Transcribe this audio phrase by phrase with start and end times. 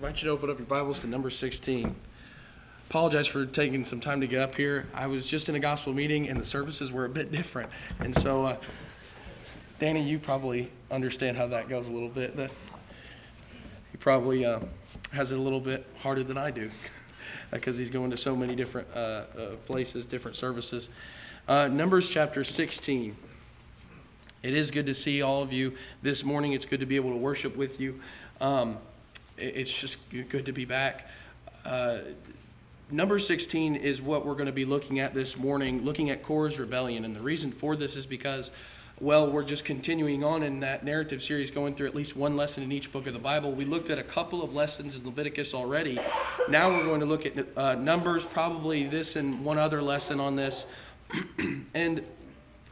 [0.00, 1.94] I invite you to open up your Bibles to number 16.
[2.88, 4.86] Apologize for taking some time to get up here.
[4.94, 7.68] I was just in a gospel meeting and the services were a bit different.
[7.98, 8.56] And so, uh,
[9.78, 12.34] Danny, you probably understand how that goes a little bit.
[12.34, 12.50] That
[13.90, 14.60] he probably uh,
[15.12, 16.70] has it a little bit harder than I do
[17.50, 19.24] because he's going to so many different uh, uh,
[19.66, 20.88] places, different services.
[21.46, 23.14] Uh, Numbers chapter 16.
[24.42, 26.54] It is good to see all of you this morning.
[26.54, 28.00] It's good to be able to worship with you.
[28.40, 28.78] Um,
[29.40, 31.08] it's just good to be back.
[31.64, 31.98] Uh,
[32.90, 36.58] number 16 is what we're going to be looking at this morning, looking at Korah's
[36.58, 37.04] rebellion.
[37.04, 38.50] And the reason for this is because,
[39.00, 42.62] well, we're just continuing on in that narrative series, going through at least one lesson
[42.62, 43.52] in each book of the Bible.
[43.52, 45.98] We looked at a couple of lessons in Leviticus already.
[46.48, 50.36] Now we're going to look at uh, Numbers, probably this and one other lesson on
[50.36, 50.64] this.
[51.74, 52.04] and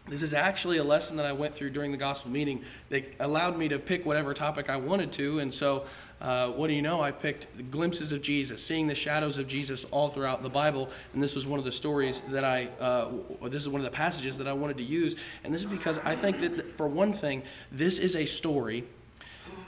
[0.08, 3.58] this is actually a lesson that I went through during the gospel meeting that allowed
[3.58, 5.40] me to pick whatever topic I wanted to.
[5.40, 5.84] And so
[6.20, 7.00] uh, what do you know?
[7.00, 11.22] I picked glimpses of Jesus, seeing the shadows of Jesus all throughout the Bible, and
[11.22, 13.10] this was one of the stories that I, uh,
[13.44, 15.98] this is one of the passages that I wanted to use, and this is because
[15.98, 18.84] I think that for one thing, this is a story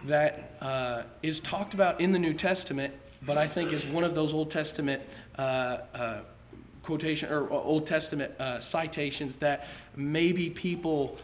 [0.07, 4.15] that uh, is talked about in the New Testament, but I think is one of
[4.15, 5.03] those Old Testament
[5.39, 6.21] uh, uh,
[6.83, 11.19] quotation or Old Testament uh, citations that maybe people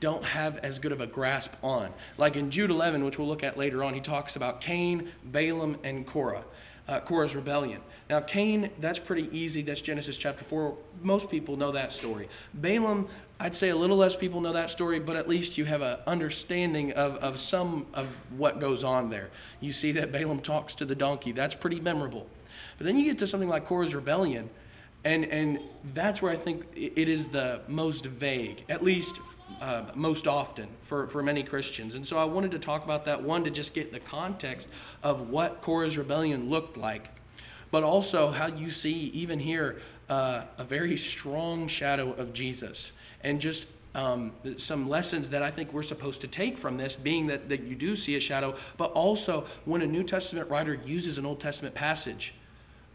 [0.00, 1.92] don't have as good of a grasp on.
[2.18, 5.78] Like in Jude 11, which we'll look at later on, he talks about Cain, Balaam,
[5.84, 6.44] and Korah.
[6.88, 7.80] Uh, Korah's rebellion.
[8.08, 9.62] Now, Cain, that's pretty easy.
[9.62, 10.76] That's Genesis chapter 4.
[11.02, 12.28] Most people know that story.
[12.54, 13.08] Balaam,
[13.40, 15.98] I'd say a little less people know that story, but at least you have an
[16.06, 19.30] understanding of, of some of what goes on there.
[19.60, 21.32] You see that Balaam talks to the donkey.
[21.32, 22.28] That's pretty memorable.
[22.78, 24.48] But then you get to something like Korah's rebellion,
[25.04, 25.60] and, and
[25.92, 29.18] that's where I think it is the most vague, at least
[29.60, 31.94] uh, most often for, for many Christians.
[31.94, 34.68] And so I wanted to talk about that one to just get the context
[35.02, 37.08] of what Korah's rebellion looked like,
[37.70, 42.92] but also how you see, even here, uh, a very strong shadow of Jesus.
[43.22, 47.26] And just um, some lessons that I think we're supposed to take from this, being
[47.28, 51.18] that, that you do see a shadow, but also when a New Testament writer uses
[51.18, 52.34] an Old Testament passage,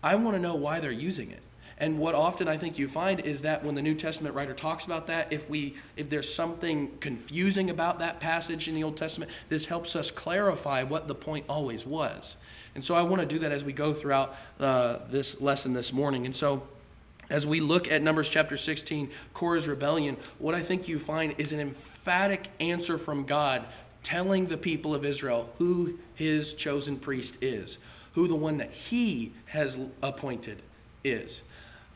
[0.04, 1.42] I want to know why they're using it.
[1.82, 4.86] And what often I think you find is that when the New Testament writer talks
[4.86, 9.32] about that, if we if there's something confusing about that passage in the Old Testament,
[9.50, 12.36] this helps us clarify what the point always was.
[12.76, 15.92] And so I want to do that as we go throughout uh, this lesson this
[15.92, 16.28] morning.
[16.28, 16.68] And so
[17.32, 21.52] as we look at Numbers chapter 16, Korah's rebellion, what I think you find is
[21.52, 23.66] an emphatic answer from God
[24.04, 27.80] telling the people of Israel who his chosen priest is,
[28.14, 30.62] who the one that he has appointed
[31.04, 31.42] is.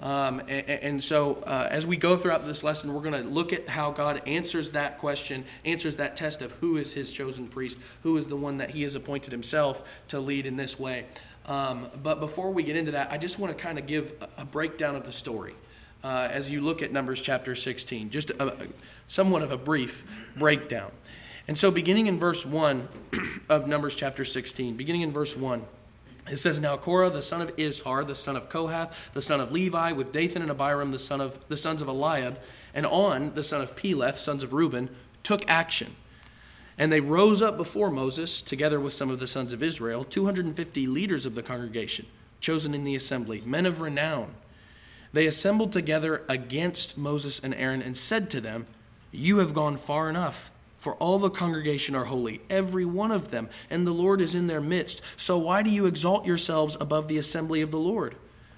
[0.01, 3.53] Um, and, and, so, uh, as we go throughout this lesson, we're going to look
[3.53, 7.77] at how God answers that question, answers that test of who is his chosen priest,
[8.03, 11.05] who is the one that he has appointed himself to lead in this way.
[11.45, 14.43] Um, but before we get into that, I just want to kind of give a,
[14.43, 15.55] breakdown of the story
[16.03, 18.67] uh, as you look at Numbers chapter 16, just a, a,
[19.07, 20.03] somewhat of a brief
[20.35, 20.91] breakdown.
[21.47, 22.89] And so, beginning in verse 1
[23.49, 25.65] of Numbers chapter 16, beginning in verse 1.
[26.29, 29.51] It says, Now Korah, the son of Izhar, the son of Kohath, the son of
[29.51, 32.39] Levi, with Dathan and Abiram, the, son of, the sons of Eliab,
[32.73, 34.89] and On, the son of Peleth, sons of Reuben,
[35.23, 35.95] took action.
[36.77, 40.87] And they rose up before Moses, together with some of the sons of Israel, 250
[40.87, 42.07] leaders of the congregation,
[42.41, 44.35] chosen in the assembly, men of renown.
[45.13, 48.67] They assembled together against Moses and Aaron and said to them,
[49.11, 50.51] You have gone far enough.
[50.85, 54.45] For all the congregation are holy, every one of them, and the Lord is in
[54.45, 55.01] their midst.
[55.17, 58.13] So why do you exalt yourselves above the assembly of the Lord?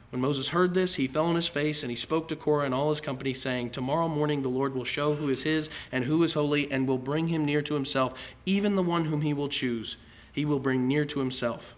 [0.09, 2.73] When Moses heard this, he fell on his face, and he spoke to Korah and
[2.73, 6.21] all his company, saying, Tomorrow morning the Lord will show who is his and who
[6.21, 9.47] is holy, and will bring him near to himself, even the one whom he will
[9.47, 9.95] choose.
[10.33, 11.75] He will bring near to himself.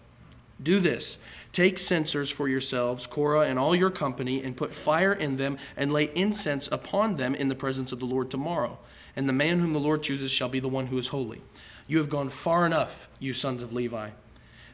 [0.60, 1.16] Do this.
[1.52, 5.92] Take censers for yourselves, Korah and all your company, and put fire in them, and
[5.92, 8.80] lay incense upon them in the presence of the Lord tomorrow
[9.16, 11.42] and the man whom the Lord chooses shall be the one who is holy.
[11.86, 14.10] You have gone far enough, you sons of Levi.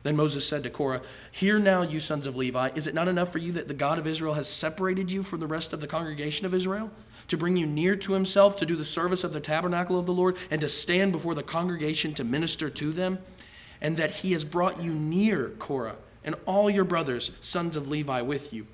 [0.02, 1.02] Then Moses said to Korah,
[1.32, 3.98] Hear now, you sons of Levi, is it not enough for you that the God
[3.98, 6.92] of Israel has separated you from the rest of the congregation of Israel?
[7.27, 10.12] To bring you near to himself, to do the service of the tabernacle of the
[10.12, 13.18] Lord, and to stand before the congregation to minister to them?
[13.80, 18.21] And that he has brought you near, Korah, and all your brothers, sons of Levi,
[18.21, 18.68] with you.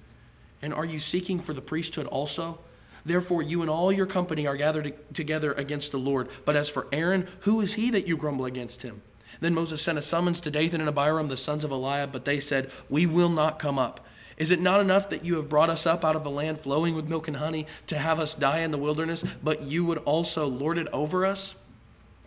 [0.61, 2.59] And are you seeking for the priesthood also?
[3.05, 6.29] Therefore, you and all your company are gathered together against the Lord.
[6.45, 9.03] But as for Aaron, who is he that you grumble against him?
[9.41, 12.39] Then Moses sent a summons to Dathan and Abiram, the sons of Eliab, but they
[12.39, 14.07] said, We will not come up.
[14.37, 16.95] Is it not enough that you have brought us up out of a land flowing
[16.95, 20.47] with milk and honey to have us die in the wilderness, but you would also
[20.47, 21.55] lord it over us?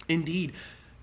[0.07, 0.53] Indeed,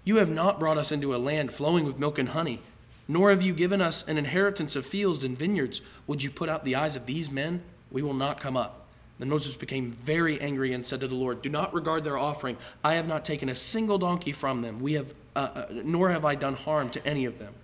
[0.04, 2.60] you have not brought us into a land flowing with milk and honey,
[3.08, 5.80] Nor have you given us an inheritance of fields and vineyards.
[6.06, 7.62] Would you put out the eyes of these men?
[7.90, 8.81] We will not come up.
[9.19, 12.56] Then Moses became very angry and said to the Lord, Do not regard their offering.
[12.82, 16.25] I have not taken a single donkey from them, we have, uh, uh, nor have
[16.25, 17.55] I done harm to any of them.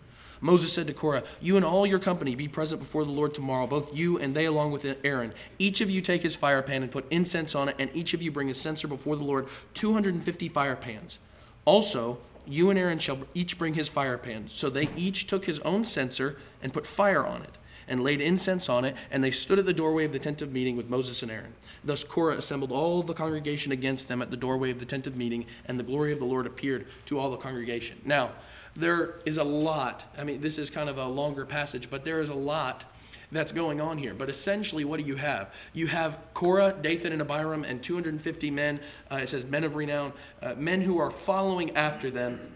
[0.41, 3.67] Moses said to Korah, You and all your company be present before the Lord tomorrow,
[3.67, 5.33] both you and they along with Aaron.
[5.59, 8.23] Each of you take his fire pan and put incense on it, and each of
[8.23, 11.19] you bring a censer before the Lord, 250 fire pans.
[11.65, 14.49] Also, you and Aaron shall each bring his fire pan.
[14.49, 17.58] So they each took his own censer and put fire on it
[17.89, 20.53] and laid incense on it, and they stood at the doorway of the tent of
[20.53, 21.55] meeting with Moses and Aaron.
[21.85, 25.17] Thus Korah assembled all the congregation against them at the doorway of the tent of
[25.17, 28.01] meeting, and the glory of the Lord appeared to all the congregation.
[28.05, 28.33] Now,
[28.77, 32.21] there is a lot, I mean, this is kind of a longer passage, but there
[32.21, 32.85] is a lot
[33.31, 34.15] that's going on here.
[34.15, 35.53] But essentially, what do you have?
[35.73, 38.81] You have Korah, Dathan, and Abiram, and 250 men.
[39.11, 40.13] Uh, it says men of renown,
[40.43, 42.53] uh, men who are following after them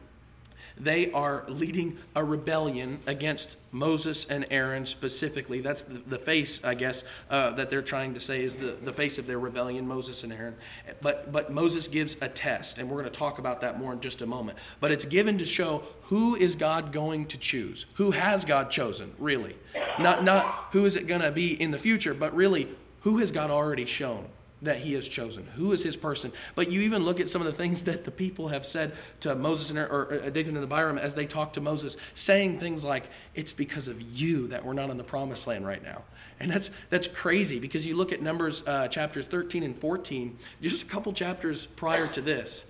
[0.76, 5.60] they are leading a rebellion against Moses and Aaron specifically.
[5.60, 8.92] That's the, the face, I guess, uh, that they're trying to say is the, the
[8.92, 10.54] face of their rebellion, Moses and Aaron.
[11.00, 14.00] But, but Moses gives a test, and we're going to talk about that more in
[14.00, 14.58] just a moment.
[14.78, 17.86] But it's given to show who is God going to choose?
[17.94, 19.56] Who has God chosen, really?
[19.98, 22.68] Not, not who is it going to be in the future, but really,
[23.00, 24.28] who has God already shown?
[24.62, 25.46] That he has chosen.
[25.56, 26.32] Who is his person?
[26.54, 29.34] But you even look at some of the things that the people have said to
[29.34, 33.04] Moses and, or, uh, Dathan and Abiram as they talk to Moses, saying things like,
[33.34, 36.02] It's because of you that we're not in the promised land right now.
[36.40, 40.82] And that's, that's crazy because you look at Numbers uh, chapters 13 and 14, just
[40.82, 42.64] a couple chapters prior to this.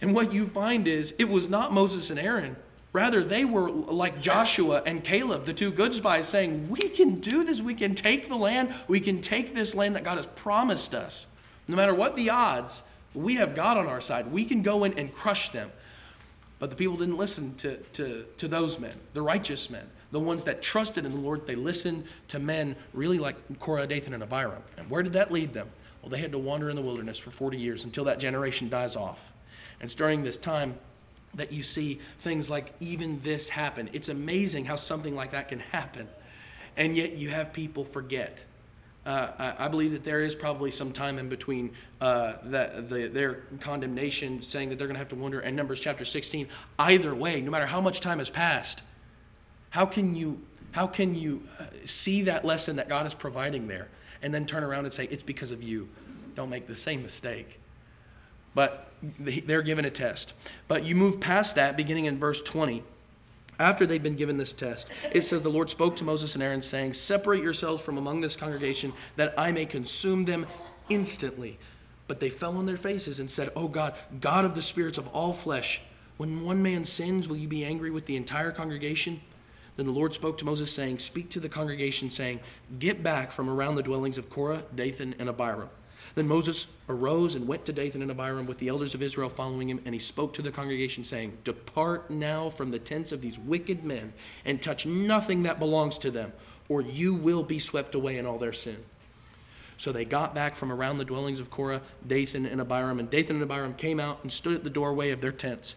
[0.00, 2.56] And what you find is it was not Moses and Aaron.
[2.92, 7.42] Rather, they were like Joshua and Caleb, the two good spies, saying, We can do
[7.42, 7.62] this.
[7.62, 8.74] We can take the land.
[8.86, 11.26] We can take this land that God has promised us.
[11.68, 12.82] No matter what the odds,
[13.14, 14.30] we have God on our side.
[14.30, 15.72] We can go in and crush them.
[16.58, 20.44] But the people didn't listen to, to, to those men, the righteous men, the ones
[20.44, 21.46] that trusted in the Lord.
[21.46, 24.62] They listened to men really like Korah, Dathan, and Abiram.
[24.76, 25.68] And where did that lead them?
[26.02, 28.96] Well, they had to wander in the wilderness for 40 years until that generation dies
[28.96, 29.32] off.
[29.80, 30.78] And it's during this time
[31.34, 33.88] that you see things like even this happen.
[33.92, 36.08] It's amazing how something like that can happen.
[36.76, 38.44] And yet you have people forget.
[39.04, 43.40] Uh, I, believe that there is probably some time in between uh, that the, their
[43.60, 46.46] condemnation, saying that they're going to have to wonder, and Numbers chapter 16.
[46.78, 48.82] Either way, no matter how much time has passed,
[49.70, 50.40] how can you
[50.70, 53.88] how can you uh, see that lesson that God is providing there,
[54.22, 55.88] and then turn around and say it's because of you?
[56.36, 57.58] Don't make the same mistake.
[58.54, 60.32] But they're given a test.
[60.68, 62.82] But you move past that, beginning in verse 20.
[63.58, 66.62] After they've been given this test, it says, The Lord spoke to Moses and Aaron,
[66.62, 70.46] saying, Separate yourselves from among this congregation, that I may consume them
[70.88, 71.58] instantly.
[72.08, 75.08] But they fell on their faces and said, Oh God, God of the spirits of
[75.08, 75.80] all flesh,
[76.16, 79.20] when one man sins, will you be angry with the entire congregation?
[79.76, 82.40] Then the Lord spoke to Moses, saying, Speak to the congregation, saying,
[82.78, 85.70] Get back from around the dwellings of Korah, Dathan, and Abiram.
[86.14, 89.70] Then Moses arose and went to Dathan and Abiram with the elders of Israel following
[89.70, 93.38] him, and he spoke to the congregation, saying, Depart now from the tents of these
[93.38, 94.12] wicked men,
[94.44, 96.32] and touch nothing that belongs to them,
[96.68, 98.84] or you will be swept away in all their sin.
[99.78, 103.36] So they got back from around the dwellings of Korah, Dathan, and Abiram, and Dathan
[103.36, 105.74] and Abiram came out and stood at the doorway of their tents.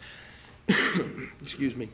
[1.41, 1.89] Excuse me.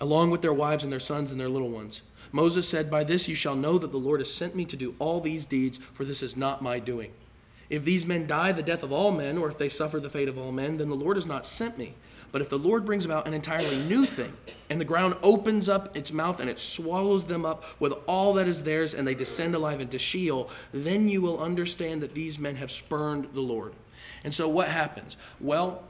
[0.00, 2.02] Along with their wives and their sons and their little ones.
[2.34, 4.96] Moses said, By this you shall know that the Lord has sent me to do
[4.98, 7.12] all these deeds, for this is not my doing.
[7.70, 10.26] If these men die the death of all men, or if they suffer the fate
[10.26, 11.94] of all men, then the Lord has not sent me.
[12.32, 14.32] But if the Lord brings about an entirely new thing,
[14.68, 18.48] and the ground opens up its mouth and it swallows them up with all that
[18.48, 22.56] is theirs, and they descend alive into Sheol, then you will understand that these men
[22.56, 23.74] have spurned the Lord.
[24.24, 25.16] And so what happens?
[25.40, 25.84] Well,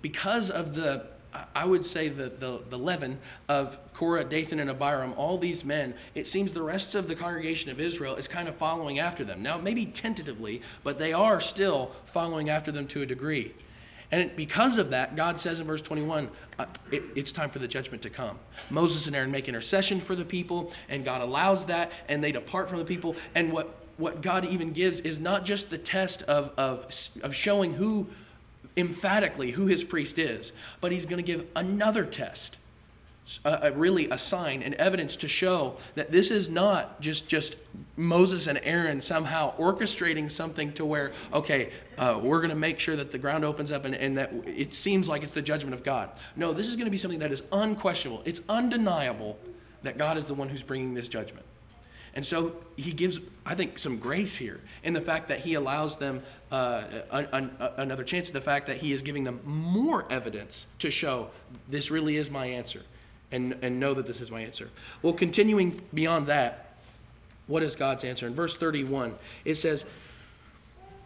[0.00, 1.11] because of the
[1.54, 5.94] I would say the, the, the leaven of Korah, Dathan, and Abiram, all these men,
[6.14, 9.42] it seems the rest of the congregation of Israel is kind of following after them.
[9.42, 13.54] Now, maybe tentatively, but they are still following after them to a degree.
[14.10, 17.68] And because of that, God says in verse 21, uh, it, it's time for the
[17.68, 18.38] judgment to come.
[18.68, 22.68] Moses and Aaron make intercession for the people, and God allows that, and they depart
[22.68, 23.16] from the people.
[23.34, 26.86] And what, what God even gives is not just the test of, of,
[27.22, 28.06] of showing who
[28.76, 32.58] emphatically who his priest is, but he's going to give another test.
[33.44, 37.54] Uh, really a sign and evidence to show that this is not just just
[37.96, 42.96] Moses and Aaron somehow orchestrating something to where okay uh, we're going to make sure
[42.96, 45.84] that the ground opens up and, and that it seems like it's the judgment of
[45.84, 46.10] God.
[46.34, 48.22] No, this is going to be something that is unquestionable.
[48.24, 49.38] It's undeniable
[49.84, 51.46] that God is the one who's bringing this judgment.
[52.14, 55.96] And so he gives, I think, some grace here in the fact that he allows
[55.96, 60.90] them uh, an, another chance, the fact that he is giving them more evidence to
[60.90, 61.30] show
[61.68, 62.82] this really is my answer.
[63.32, 64.68] and, and know that this is my answer.
[65.00, 66.76] Well, continuing beyond that,
[67.46, 68.26] what is God's answer?
[68.26, 69.84] In verse 31, it says,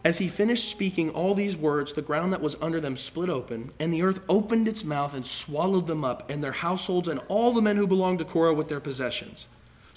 [0.03, 3.71] As he finished speaking all these words, the ground that was under them split open,
[3.79, 7.53] and the earth opened its mouth and swallowed them up, and their households, and all
[7.53, 9.47] the men who belonged to Korah with their possessions.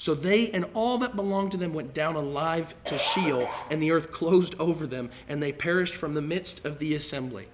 [0.00, 3.90] So they and all that belonged to them went down alive to Sheol, and the
[3.90, 7.48] earth closed over them, and they perished from the midst of the assembly.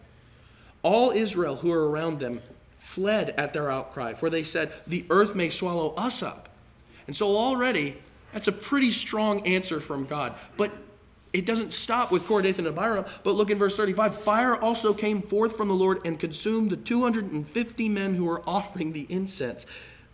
[0.82, 2.40] All Israel who were around them
[2.78, 6.48] fled at their outcry, for they said, The earth may swallow us up.
[7.08, 7.96] And so already,
[8.32, 10.36] that's a pretty strong answer from God.
[10.56, 10.70] But
[11.32, 14.22] it doesn't stop with Korah, Dathan, and Abiram, but look in verse 35.
[14.22, 18.92] Fire also came forth from the Lord and consumed the 250 men who were offering
[18.92, 19.66] the incense.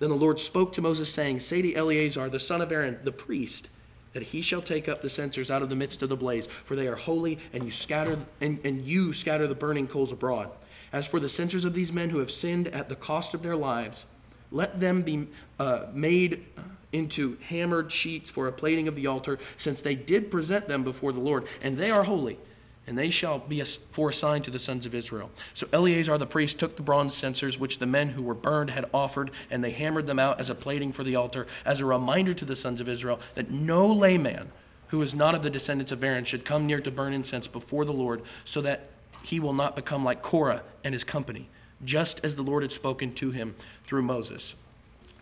[0.02, 3.12] Then the Lord spoke to Moses, saying, Say to Eleazar, the son of Aaron, the
[3.12, 3.68] priest,
[4.14, 6.74] that he shall take up the censers out of the midst of the blaze, for
[6.74, 10.50] they are holy, and you scatter and, and you scatter the burning coals abroad.
[10.92, 13.54] As for the censers of these men who have sinned at the cost of their
[13.54, 14.04] lives,
[14.50, 15.28] let them be
[15.60, 16.46] uh, made
[16.90, 21.12] into hammered sheets for a plating of the altar, since they did present them before
[21.12, 22.38] the Lord, and they are holy
[22.86, 25.30] and they shall be for a sign to the sons of Israel.
[25.54, 28.86] So Eleazar the priest took the bronze censers which the men who were burned had
[28.92, 32.32] offered, and they hammered them out as a plating for the altar, as a reminder
[32.34, 34.50] to the sons of Israel that no layman
[34.88, 37.84] who is not of the descendants of Aaron should come near to burn incense before
[37.84, 38.90] the Lord, so that
[39.22, 41.48] he will not become like Korah and his company,
[41.84, 44.54] just as the Lord had spoken to him through Moses.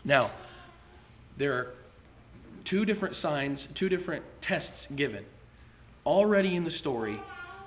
[0.05, 0.31] Now,
[1.37, 1.75] there are
[2.65, 5.25] two different signs, two different tests given.
[6.05, 7.21] Already in the story,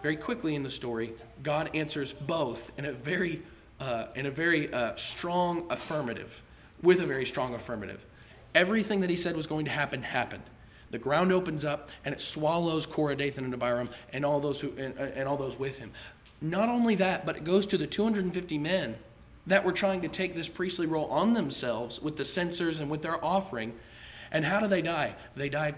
[0.03, 3.41] very quickly in the story, God answers both in a very,
[3.79, 6.41] uh, in a very uh, strong affirmative,
[6.83, 8.05] with a very strong affirmative.
[8.53, 10.43] Everything that he said was going to happen happened.
[10.91, 14.73] The ground opens up and it swallows Korah, Dathan, and Abiram and all those who
[14.77, 15.91] and, and all those with him.
[16.41, 18.97] Not only that, but it goes to the 250 men
[19.47, 23.01] that were trying to take this priestly role on themselves with the censers and with
[23.01, 23.73] their offering.
[24.31, 25.15] And how do they die?
[25.35, 25.75] They died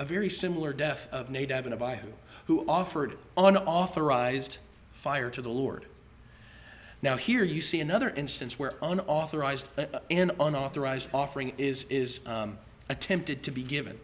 [0.00, 2.08] a very similar death of Nadab and Abihu
[2.46, 4.56] who offered unauthorized
[4.92, 5.84] fire to the Lord.
[7.02, 12.20] Now, here you see another instance where unauthorized, uh, uh, an unauthorized offering is, is
[12.24, 14.00] um, attempted to be given.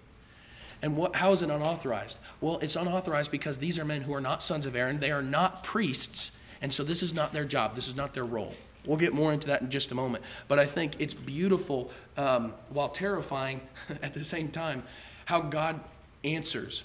[0.82, 2.18] And what, how is it unauthorized?
[2.42, 5.00] Well, it's unauthorized because these are men who are not sons of Aaron.
[5.00, 6.30] They are not priests.
[6.60, 8.54] And so this is not their job, this is not their role.
[8.84, 10.22] We'll get more into that in just a moment.
[10.46, 13.62] But I think it's beautiful um, while terrifying
[14.02, 14.84] at the same time
[15.26, 15.80] how God
[16.24, 16.82] answers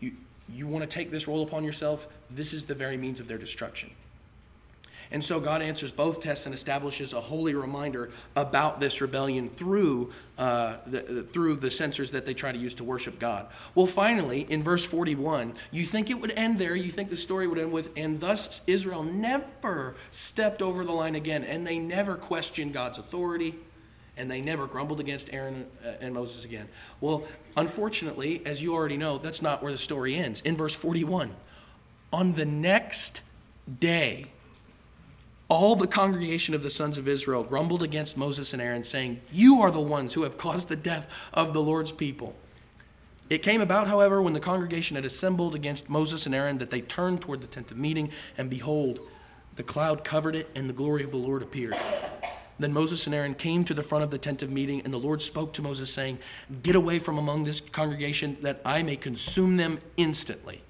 [0.00, 0.12] You,
[0.48, 3.38] you want to take this role upon yourself, this is the very means of their
[3.38, 3.90] destruction.
[5.12, 10.12] And so God answers both tests and establishes a holy reminder about this rebellion through,
[10.38, 13.46] uh, the, through the censers that they try to use to worship God.
[13.74, 16.76] Well, finally, in verse 41, you think it would end there.
[16.76, 21.16] You think the story would end with, and thus Israel never stepped over the line
[21.16, 23.56] again, and they never questioned God's authority
[24.16, 26.68] and they never grumbled against Aaron uh, and Moses again.
[27.00, 27.24] Well,
[27.56, 30.40] unfortunately, as you already know, that's not where the story ends.
[30.44, 31.34] In verse 41,
[32.12, 33.20] on the next
[33.78, 34.26] day,
[35.48, 39.60] all the congregation of the sons of Israel grumbled against Moses and Aaron, saying, You
[39.60, 42.36] are the ones who have caused the death of the Lord's people.
[43.28, 46.80] It came about, however, when the congregation had assembled against Moses and Aaron, that they
[46.80, 49.00] turned toward the tent of meeting, and behold,
[49.56, 51.76] the cloud covered it, and the glory of the Lord appeared.
[52.60, 54.98] Then Moses and Aaron came to the front of the tent of meeting, and the
[54.98, 56.18] Lord spoke to Moses, saying,
[56.62, 60.62] Get away from among this congregation, that I may consume them instantly.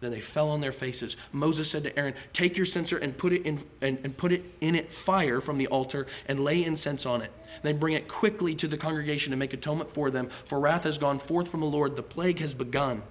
[0.00, 1.16] Then they fell on their faces.
[1.32, 4.44] Moses said to Aaron, Take your censer and put it in and, and put it
[4.60, 7.32] in it fire from the altar, and lay incense on it.
[7.62, 10.96] Then bring it quickly to the congregation and make atonement for them, for wrath has
[10.96, 13.02] gone forth from the Lord, the plague has begun.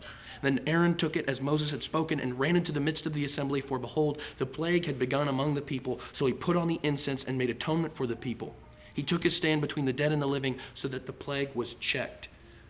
[0.42, 3.26] Then Aaron took it as Moses had spoken and ran into the midst of the
[3.26, 6.00] assembly, for behold, the plague had begun among the people.
[6.14, 8.56] So he put on the incense and made atonement for the people.
[8.94, 11.76] He took his stand between the dead and the living, so that the plague was
[11.76, 12.28] checked.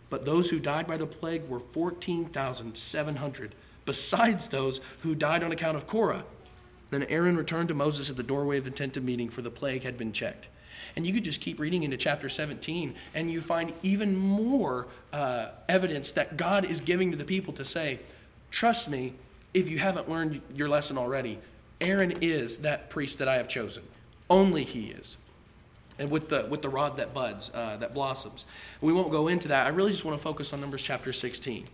[0.10, 5.78] But those who died by the plague were 14,700, besides those who died on account
[5.78, 6.26] of Korah.
[6.90, 9.50] Then Aaron returned to Moses at the doorway of the tent of meeting, for the
[9.50, 10.50] plague had been checked.
[10.96, 15.50] And you could just keep reading into chapter 17, and you find even more uh,
[15.70, 18.00] evidence that God is giving to the people to say,
[18.50, 19.14] Trust me,
[19.54, 21.40] if you haven't learned your lesson already,
[21.80, 23.84] Aaron is that priest that I have chosen.
[24.30, 25.18] Only he is.
[26.00, 28.46] And with the, with the rod that buds, uh, that blossoms.
[28.82, 29.66] We won't go into that.
[29.66, 31.68] I really just want to focus on Numbers chapter 16.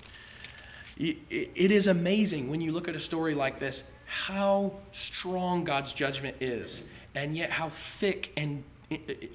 [1.00, 6.38] It is amazing when you look at a story like this how strong God's judgment
[6.40, 6.82] is,
[7.14, 8.64] and yet how thick and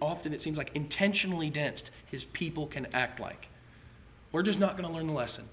[0.01, 3.49] often it seems like intentionally dense his people can act like.
[4.33, 5.45] We're just not going to learn the lesson.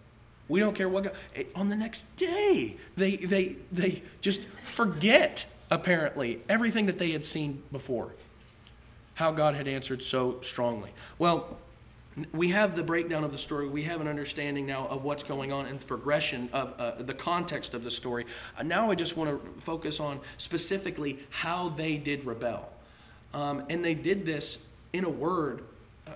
[0.48, 1.04] We don't care what.
[1.04, 1.16] God,
[1.54, 7.62] on the next day, they, they, they just forget, apparently, everything that they had seen
[7.72, 8.14] before.
[9.20, 10.92] how God had answered so strongly.
[11.18, 11.58] Well,
[12.32, 13.68] we have the breakdown of the story.
[13.68, 17.14] We have an understanding now of what's going on and the progression of uh, the
[17.14, 18.26] context of the story.
[18.58, 22.72] Uh, now I just want to focus on specifically how they did rebel.
[23.34, 24.58] Um, and they did this
[24.94, 25.64] in a word,
[26.08, 26.12] uh,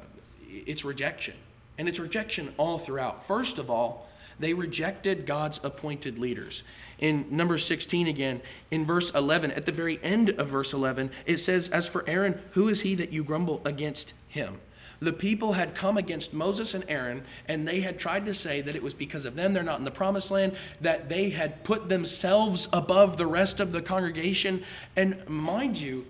[0.50, 1.36] it's rejection.
[1.78, 3.28] And it's rejection all throughout.
[3.28, 4.08] First of all,
[4.40, 6.64] they rejected God's appointed leaders.
[7.00, 8.42] In number 16 again,
[8.72, 12.42] in verse 11, at the very end of verse 11, it says, As for Aaron,
[12.52, 14.60] who is he that you grumble against him?
[15.00, 18.76] The people had come against Moses and Aaron, and they had tried to say that
[18.76, 21.90] it was because of them they're not in the promised land, that they had put
[21.90, 24.64] themselves above the rest of the congregation.
[24.96, 26.06] And mind you,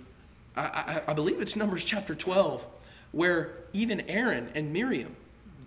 [0.55, 2.65] I, I, believe it's Numbers chapter 12,
[3.11, 5.15] where even Aaron and Miriam,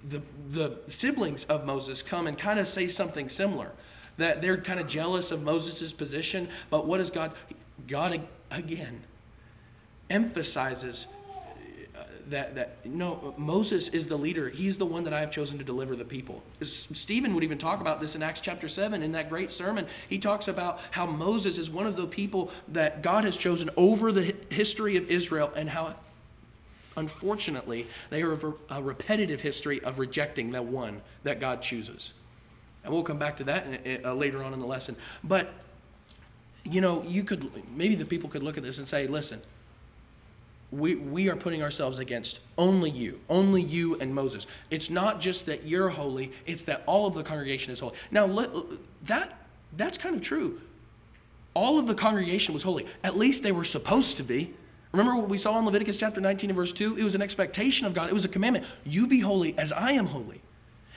[0.09, 3.73] the, the siblings of Moses, come and kind of say something similar.
[4.16, 7.33] That they're kind of jealous of Moses' position, but what does God?
[7.87, 9.02] God again
[10.09, 11.07] emphasizes
[12.30, 14.49] that, that no, Moses is the leader.
[14.49, 16.42] He's the one that I have chosen to deliver the people.
[16.61, 19.87] Stephen would even talk about this in Acts chapter 7 in that great sermon.
[20.09, 24.12] He talks about how Moses is one of the people that God has chosen over
[24.12, 25.95] the history of Israel and how,
[26.97, 28.38] unfortunately, they are
[28.71, 32.12] a repetitive history of rejecting the one that God chooses.
[32.85, 33.66] And we'll come back to that
[34.04, 34.97] uh, later on in the lesson.
[35.25, 35.52] But,
[36.64, 39.40] you know, you could, maybe the people could look at this and say, listen,
[40.71, 44.47] we, we are putting ourselves against only you, only you and Moses.
[44.71, 47.95] It's not just that you're holy, it's that all of the congregation is holy.
[48.11, 48.51] Now, let,
[49.05, 49.47] that,
[49.77, 50.61] that's kind of true.
[51.55, 52.87] All of the congregation was holy.
[53.05, 54.53] At least they were supposed to be.
[54.93, 56.99] Remember what we saw in Leviticus chapter 19 and verse 2?
[56.99, 58.67] It was an expectation of God, it was a commandment.
[58.85, 60.43] You be holy as I am holy.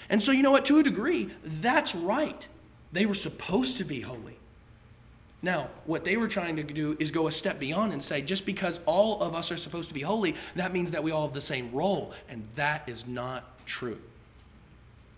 [0.09, 0.65] And so, you know what?
[0.65, 2.47] To a degree, that's right.
[2.91, 4.38] They were supposed to be holy.
[5.41, 8.45] Now, what they were trying to do is go a step beyond and say, just
[8.45, 11.33] because all of us are supposed to be holy, that means that we all have
[11.33, 12.13] the same role.
[12.27, 13.99] And that is not true.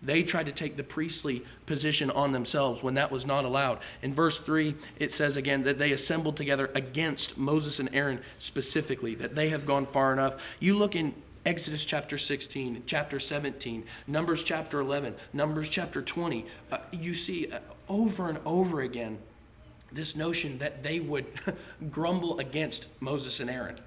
[0.03, 3.79] They tried to take the priestly position on themselves when that was not allowed.
[4.01, 9.13] In verse 3, it says again that they assembled together against Moses and Aaron specifically,
[9.15, 10.41] that they have gone far enough.
[10.59, 11.13] You look in
[11.45, 17.59] Exodus chapter 16, chapter 17, Numbers chapter 11, Numbers chapter 20, uh, you see uh,
[17.87, 19.19] over and over again
[19.91, 21.25] this notion that they would
[21.91, 23.79] grumble against Moses and Aaron.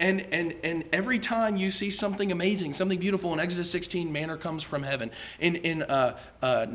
[0.00, 4.38] And, and, and every time you see something amazing, something beautiful in Exodus 16, manna
[4.38, 5.10] comes from heaven.
[5.38, 6.66] In, in uh, uh,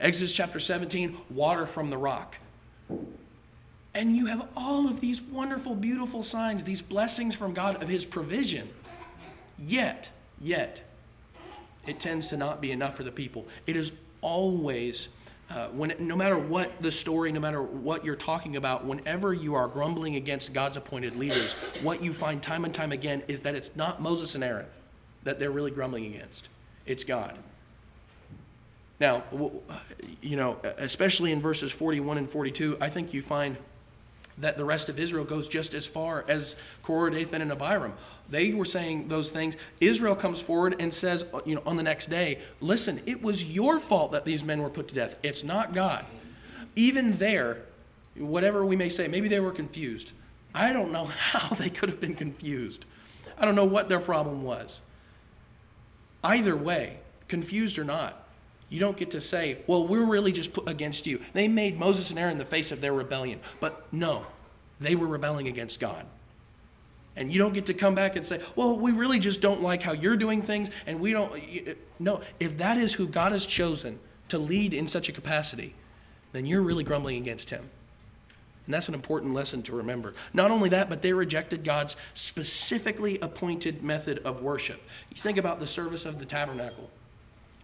[0.00, 2.36] Exodus chapter 17, water from the rock.
[3.94, 8.06] And you have all of these wonderful, beautiful signs, these blessings from God of His
[8.06, 8.70] provision.
[9.58, 10.08] Yet,
[10.40, 10.80] yet,
[11.86, 13.46] it tends to not be enough for the people.
[13.66, 13.92] It is
[14.22, 15.08] always
[15.54, 19.54] uh, when, no matter what the story, no matter what you're talking about, whenever you
[19.54, 23.54] are grumbling against God's appointed leaders, what you find time and time again is that
[23.54, 24.66] it's not Moses and Aaron
[25.24, 26.48] that they're really grumbling against,
[26.86, 27.36] it's God.
[28.98, 29.24] Now,
[30.20, 33.56] you know, especially in verses 41 and 42, I think you find
[34.42, 37.94] that the rest of Israel goes just as far as Korah, Dathan, and Abiram.
[38.28, 39.56] They were saying those things.
[39.80, 43.78] Israel comes forward and says, you know, on the next day, listen, it was your
[43.78, 45.14] fault that these men were put to death.
[45.22, 46.04] It's not God.
[46.74, 47.58] Even there,
[48.16, 50.12] whatever we may say, maybe they were confused.
[50.54, 52.84] I don't know how they could have been confused.
[53.38, 54.80] I don't know what their problem was.
[56.24, 58.26] Either way, confused or not,
[58.72, 61.20] you don't get to say, well, we're really just put against you.
[61.34, 63.38] They made Moses and Aaron the face of their rebellion.
[63.60, 64.24] But no,
[64.80, 66.06] they were rebelling against God.
[67.14, 69.82] And you don't get to come back and say, well, we really just don't like
[69.82, 71.38] how you're doing things, and we don't.
[71.98, 75.74] No, if that is who God has chosen to lead in such a capacity,
[76.32, 77.68] then you're really grumbling against Him.
[78.64, 80.14] And that's an important lesson to remember.
[80.32, 84.80] Not only that, but they rejected God's specifically appointed method of worship.
[85.10, 86.88] You think about the service of the tabernacle.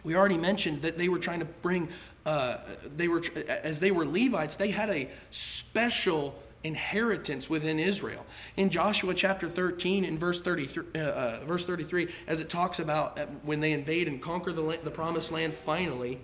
[0.03, 1.89] We already mentioned that they were trying to bring,
[2.25, 2.57] uh,
[2.95, 8.25] they were, as they were Levites, they had a special inheritance within Israel.
[8.57, 13.17] In Joshua chapter 13 in verse 33, uh, uh, verse 33 as it talks about
[13.17, 16.19] uh, when they invade and conquer the, the promised land finally,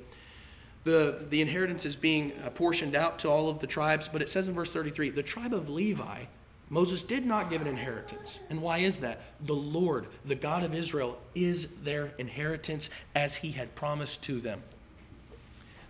[0.84, 4.10] the, the inheritance is being portioned out to all of the tribes.
[4.12, 6.26] But it says in verse 33 the tribe of Levi
[6.70, 8.40] Moses did not give an inheritance.
[8.50, 9.22] And why is that?
[9.46, 14.64] The Lord, the God of Israel, is their inheritance as he had promised to them.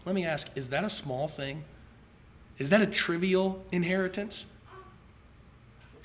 [0.06, 1.64] Let me ask is that a small thing?
[2.58, 4.46] Is that a trivial inheritance?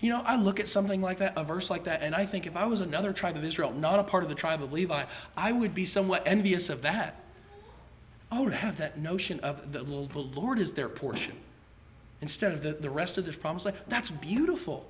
[0.01, 2.47] You know, I look at something like that, a verse like that, and I think
[2.47, 5.05] if I was another tribe of Israel, not a part of the tribe of Levi,
[5.37, 7.17] I would be somewhat envious of that.
[8.33, 11.37] Oh, to have that notion of the, the Lord is their portion
[12.23, 13.79] instead of the, the rest of this promised land.
[13.89, 14.87] That's beautiful.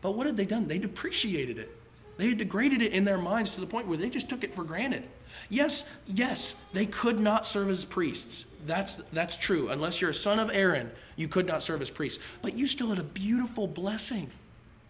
[0.00, 0.66] But what had they done?
[0.68, 1.76] They depreciated it.
[2.16, 4.54] They had degraded it in their minds to the point where they just took it
[4.54, 5.04] for granted.
[5.48, 8.44] Yes, yes, they could not serve as priests.
[8.66, 9.70] That's, that's true.
[9.70, 12.18] Unless you're a son of Aaron, you could not serve as priests.
[12.42, 14.30] But you still had a beautiful blessing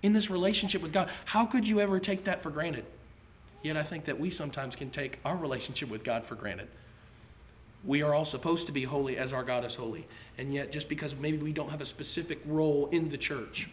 [0.03, 1.09] in this relationship with God.
[1.25, 2.85] How could you ever take that for granted?
[3.63, 6.69] Yet I think that we sometimes can take our relationship with God for granted.
[7.85, 10.07] We are all supposed to be holy as our God is holy.
[10.37, 13.71] And yet, just because maybe we don't have a specific role in the church,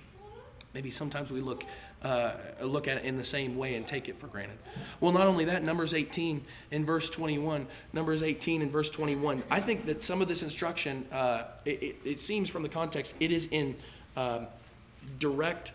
[0.74, 1.66] maybe sometimes we look,
[2.04, 4.58] uh, look at it in the same way and take it for granted.
[5.02, 9.60] Well, not only that, Numbers 18 in verse 21, Numbers 18 in verse 21, I
[9.60, 13.32] think that some of this instruction, uh, it, it, it, seems from the context, it
[13.32, 13.76] is in
[14.16, 14.48] um,
[15.20, 15.74] direct,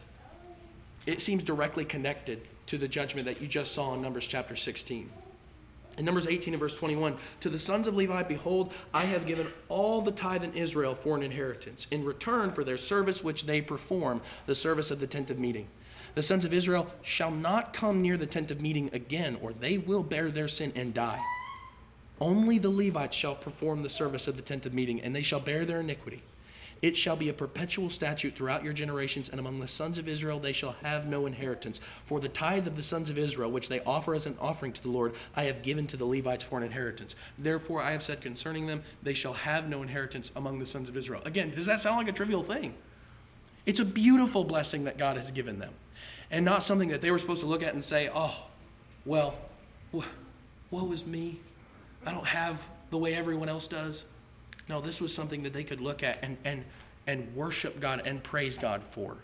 [1.06, 5.10] it seems directly connected to the judgment that you just saw in Numbers chapter 16.
[5.98, 9.48] In Numbers 18 and verse 21, to the sons of Levi, behold, I have given
[9.68, 13.60] all the tithe in Israel for an inheritance, in return for their service which they
[13.60, 15.68] perform, the service of the tent of meeting.
[16.14, 19.78] The sons of Israel shall not come near the tent of meeting again, or they
[19.78, 21.20] will bear their sin and die.
[22.20, 25.40] Only the Levites shall perform the service of the tent of meeting, and they shall
[25.40, 26.22] bear their iniquity.
[26.82, 30.40] It shall be a perpetual statute throughout your generations, and among the sons of Israel
[30.40, 31.80] they shall have no inheritance.
[32.06, 34.82] For the tithe of the sons of Israel, which they offer as an offering to
[34.82, 37.14] the Lord, I have given to the Levites for an inheritance.
[37.38, 40.96] Therefore I have said concerning them, they shall have no inheritance among the sons of
[40.96, 41.22] Israel.
[41.24, 42.74] Again, does that sound like a trivial thing?
[43.64, 45.72] It's a beautiful blessing that God has given them,
[46.32, 48.46] and not something that they were supposed to look at and say, oh,
[49.04, 49.36] well,
[50.72, 51.38] woe is me.
[52.04, 54.02] I don't have the way everyone else does.
[54.68, 56.64] No, this was something that they could look at and, and,
[57.06, 59.16] and worship God and praise God for.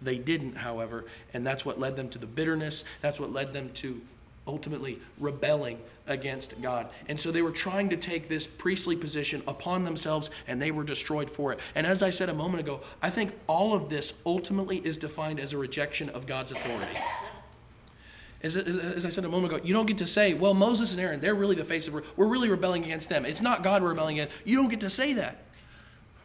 [0.00, 2.82] They didn't, however, and that's what led them to the bitterness.
[3.00, 4.00] That's what led them to
[4.46, 6.88] ultimately rebelling against God.
[7.06, 10.82] And so they were trying to take this priestly position upon themselves and they were
[10.82, 11.60] destroyed for it.
[11.74, 15.38] And as I said a moment ago, I think all of this ultimately is defined
[15.38, 16.98] as a rejection of God's authority.
[18.42, 20.90] As, as, as, I said a moment ago, you don't get to say, well, Moses
[20.92, 23.24] and Aaron, they're really the face of, we're really rebelling against them.
[23.24, 24.36] It's not God we're rebelling against.
[24.44, 25.44] You don't get to say that.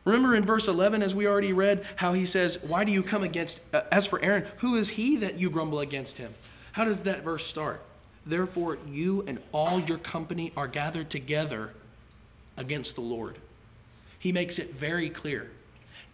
[0.03, 3.23] Remember in verse 11, as we already read, how he says, Why do you come
[3.23, 6.33] against, uh, as for Aaron, who is he that you grumble against him?
[6.71, 7.81] How does that verse start?
[8.25, 11.71] Therefore, you and all your company are gathered together
[12.55, 13.37] against the Lord.
[14.17, 15.51] He makes it very clear.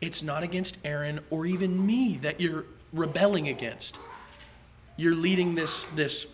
[0.02, 3.98] It's not against Aaron or even me that you're rebelling against
[4.98, 6.26] you're leading this, this,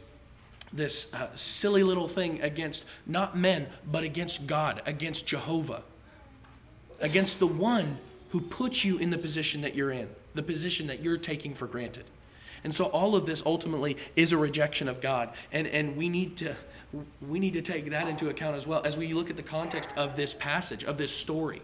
[0.74, 5.84] this uh, silly little thing against not men, but against God, against Jehovah,
[7.00, 11.02] against the one who puts you in the position that you're in, the position that
[11.02, 12.06] you're taking for granted.
[12.64, 15.30] And so all of this ultimately is a rejection of God.
[15.52, 16.56] And, and we, need to,
[17.28, 19.90] we need to take that into account as well as we look at the context
[19.96, 21.62] of this passage, of this story.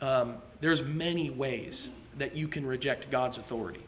[0.00, 3.84] Um, there's many ways that you can reject God's authority.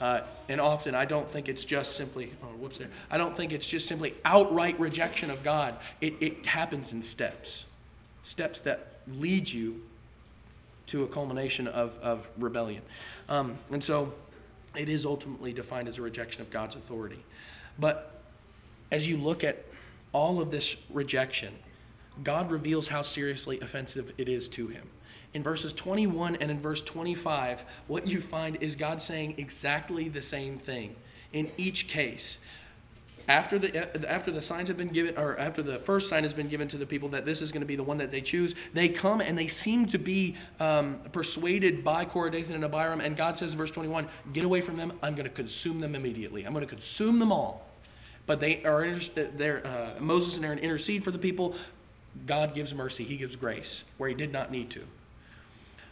[0.00, 2.90] Uh, and often I don't think it's just simply, oh, whoops there.
[3.10, 5.76] I don't think it's just simply outright rejection of God.
[6.00, 7.64] It, it happens in steps,
[8.22, 9.82] steps that lead you
[10.88, 12.82] to a culmination of, of rebellion.
[13.28, 14.12] Um, and so
[14.74, 17.24] it is ultimately defined as a rejection of God's authority.
[17.78, 18.20] But
[18.92, 19.64] as you look at
[20.12, 21.54] all of this rejection,
[22.22, 24.88] God reveals how seriously offensive it is to him
[25.36, 30.22] in verses 21 and in verse 25, what you find is God saying exactly the
[30.22, 30.96] same thing
[31.34, 32.38] in each case.
[33.28, 36.48] After the, after the signs have been given, or after the first sign has been
[36.48, 38.54] given to the people that this is going to be the one that they choose,
[38.72, 43.00] they come and they seem to be um, persuaded by Korah, Dathan, and Abiram.
[43.00, 44.94] And God says in verse 21, Get away from them.
[45.02, 46.44] I'm going to consume them immediately.
[46.44, 47.66] I'm going to consume them all.
[48.24, 51.56] But they are, uh, Moses and Aaron intercede for the people.
[52.24, 54.80] God gives mercy, He gives grace where He did not need to.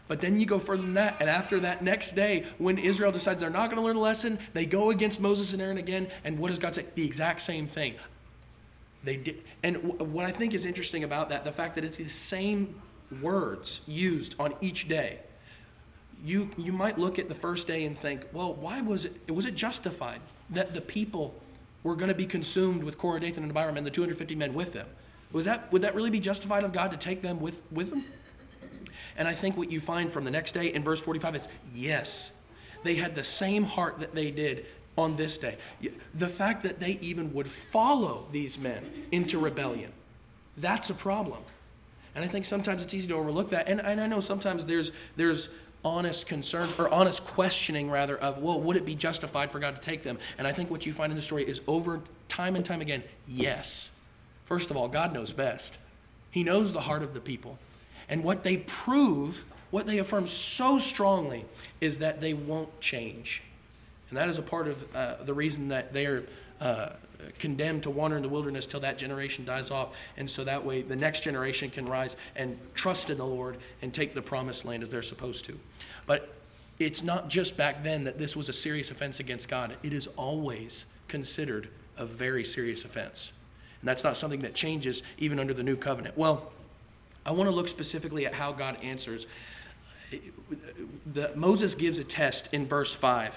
[0.07, 3.40] But then you go further than that, and after that next day, when Israel decides
[3.40, 6.38] they're not going to learn a lesson, they go against Moses and Aaron again, and
[6.38, 6.85] what does God say?
[6.95, 7.95] The exact same thing.
[9.03, 11.97] They did, and w- what I think is interesting about that, the fact that it's
[11.97, 12.75] the same
[13.23, 15.21] words used on each day.
[16.25, 19.31] You you might look at the first day and think, well, why was it?
[19.31, 21.35] Was it justified that the people
[21.83, 24.73] were going to be consumed with Korah, Dathan, and Abiram, and the 250 men with
[24.73, 24.87] them?
[25.33, 28.05] Was that would that really be justified of God to take them with with them?
[29.17, 32.31] And I think what you find from the next day in verse 45 is yes,
[32.83, 35.57] they had the same heart that they did on this day.
[36.15, 39.93] The fact that they even would follow these men into rebellion,
[40.57, 41.43] that's a problem.
[42.15, 43.69] And I think sometimes it's easy to overlook that.
[43.69, 45.49] And, and I know sometimes there's, there's
[45.85, 49.81] honest concerns, or honest questioning rather, of, well, would it be justified for God to
[49.81, 50.19] take them?
[50.39, 53.03] And I think what you find in the story is over time and time again,
[53.27, 53.91] yes.
[54.47, 55.79] First of all, God knows best.
[56.31, 57.59] He knows the heart of the people.
[58.09, 61.45] And what they prove, what they affirm so strongly,
[61.81, 63.43] is that they won't change.
[64.11, 66.25] And that is a part of uh, the reason that they are
[66.61, 66.90] uh,
[67.38, 69.90] condemned to wander in the wilderness till that generation dies off.
[70.17, 73.93] And so that way the next generation can rise and trust in the Lord and
[73.93, 75.59] take the promised land as they're supposed to.
[76.07, 76.35] But
[76.79, 80.09] it's not just back then that this was a serious offense against God, it is
[80.17, 83.33] always considered a very serious offense.
[83.81, 86.17] And that's not something that changes even under the new covenant.
[86.17, 86.53] Well,
[87.27, 89.27] I want to look specifically at how God answers.
[91.13, 93.35] The, Moses gives a test in verse 5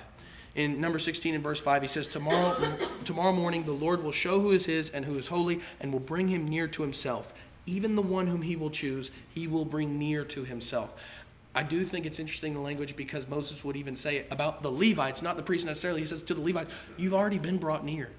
[0.58, 4.40] in number 16 in verse 5 he says tomorrow tomorrow morning the lord will show
[4.40, 7.34] who is his and who is holy and will bring him near to himself.
[7.66, 10.94] Even the one whom he will choose he will bring near to himself.
[11.56, 15.22] I do think it's interesting the language because moses would even say about the levites
[15.22, 18.10] not the priests necessarily he says to the levites you've already been brought near.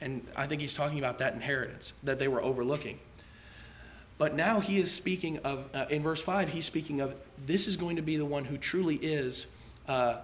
[0.00, 2.98] And i think he's talking about that inheritance that they were overlooking
[4.20, 7.14] but now he is speaking of uh, in verse 5 he's speaking of
[7.46, 9.46] this is going to be the one who truly is
[9.88, 10.18] uh,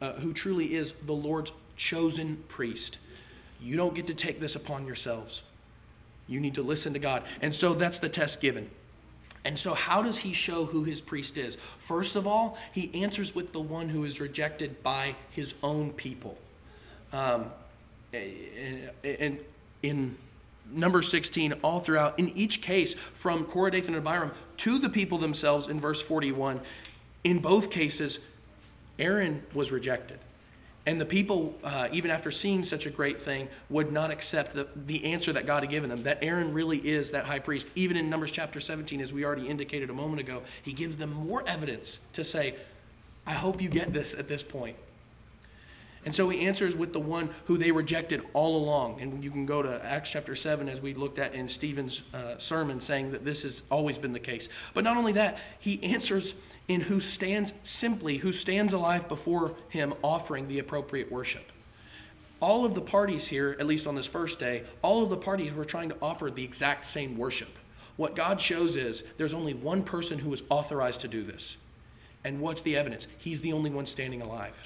[0.00, 2.98] uh, who truly is the Lord's chosen priest.
[3.60, 5.42] You don't get to take this upon yourselves.
[6.26, 7.22] You need to listen to God.
[7.40, 8.68] And so that's the test given.
[9.44, 11.56] And so, how does he show who his priest is?
[11.78, 16.36] First of all, he answers with the one who is rejected by his own people.
[17.12, 17.46] Um,
[18.12, 19.38] and
[19.82, 20.16] in
[20.70, 25.18] number 16, all throughout, in each case, from Korah, Dathan, and Abiram to the people
[25.18, 26.60] themselves in verse 41,
[27.24, 28.18] in both cases,
[28.98, 30.18] Aaron was rejected.
[30.84, 34.66] And the people, uh, even after seeing such a great thing, would not accept the,
[34.74, 37.68] the answer that God had given them, that Aaron really is that high priest.
[37.76, 41.12] Even in Numbers chapter 17, as we already indicated a moment ago, he gives them
[41.12, 42.56] more evidence to say,
[43.26, 44.76] I hope you get this at this point.
[46.04, 49.00] And so he answers with the one who they rejected all along.
[49.00, 52.38] And you can go to Acts chapter 7, as we looked at in Stephen's uh,
[52.38, 54.48] sermon, saying that this has always been the case.
[54.74, 56.34] But not only that, he answers
[56.66, 61.52] in who stands simply, who stands alive before him offering the appropriate worship.
[62.40, 65.52] All of the parties here, at least on this first day, all of the parties
[65.52, 67.56] were trying to offer the exact same worship.
[67.96, 71.56] What God shows is there's only one person who is authorized to do this.
[72.24, 73.06] And what's the evidence?
[73.18, 74.56] He's the only one standing alive.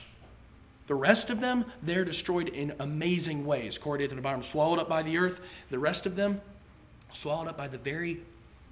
[0.86, 3.76] The rest of them, they're destroyed in amazing ways.
[3.78, 5.40] Dathan, and Abiram swallowed up by the earth.
[5.70, 6.40] The rest of them,
[7.12, 8.20] swallowed up by the very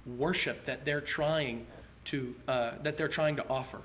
[0.05, 1.65] worship that they're trying
[2.05, 3.81] to, uh, that they're trying to offer.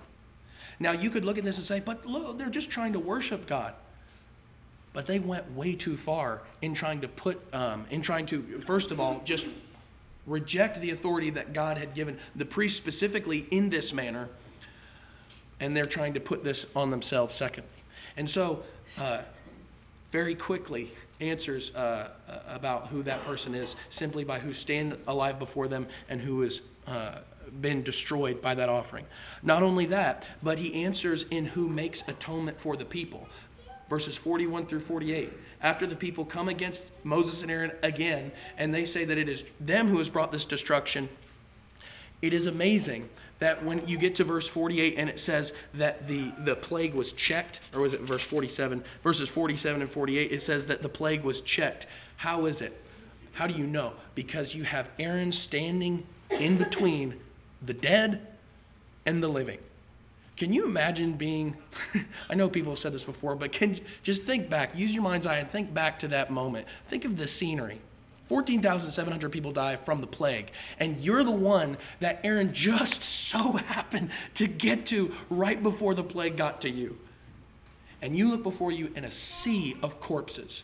[0.79, 3.47] Now, you could look at this and say, but look, they're just trying to worship
[3.47, 3.75] God.
[4.93, 8.91] But they went way too far in trying to put, um, in trying to, first
[8.91, 9.47] of all, just
[10.27, 14.29] reject the authority that God had given the priest specifically in this manner,
[15.59, 17.80] and they're trying to put this on themselves secondly.
[18.17, 18.63] And so,
[18.99, 19.23] uh,
[20.13, 22.09] very quickly, answers uh,
[22.49, 26.63] about who that person is simply by who stand alive before them and who is
[26.87, 27.19] uh,
[27.61, 29.05] been destroyed by that offering.
[29.43, 33.29] Not only that, but he answers in who makes atonement for the people.
[33.89, 35.33] Verses 41 through 48.
[35.63, 39.45] After the people come against Moses and Aaron again, and they say that it is
[39.59, 41.09] them who has brought this destruction,
[42.23, 43.09] it is amazing
[43.41, 47.13] that when you get to verse 48 and it says that the, the plague was
[47.13, 48.85] checked, or was it verse 47?
[49.03, 51.87] Verses 47 and 48, it says that the plague was checked.
[52.17, 52.81] How is it?
[53.33, 53.95] How do you know?
[54.15, 57.19] Because you have Aaron standing in between
[57.63, 58.27] the dead
[59.07, 59.59] and the living.
[60.37, 61.57] Can you imagine being,
[62.31, 65.27] I know people have said this before, but can just think back, use your mind's
[65.27, 66.67] eye and think back to that moment.
[66.89, 67.81] Think of the scenery.
[68.31, 74.11] 14,700 people die from the plague, and you're the one that Aaron just so happened
[74.35, 76.97] to get to right before the plague got to you.
[78.01, 80.63] And you look before you in a sea of corpses.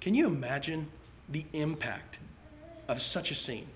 [0.00, 0.88] Can you imagine
[1.28, 2.18] the impact
[2.88, 3.68] of such a scene?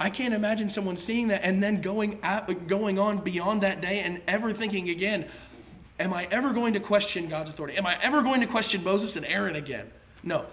[0.00, 4.00] I can't imagine someone seeing that and then going, at, going on beyond that day
[4.00, 5.28] and ever thinking again,
[6.00, 7.78] am I ever going to question God's authority?
[7.78, 9.92] Am I ever going to question Moses and Aaron again?
[10.22, 10.46] No,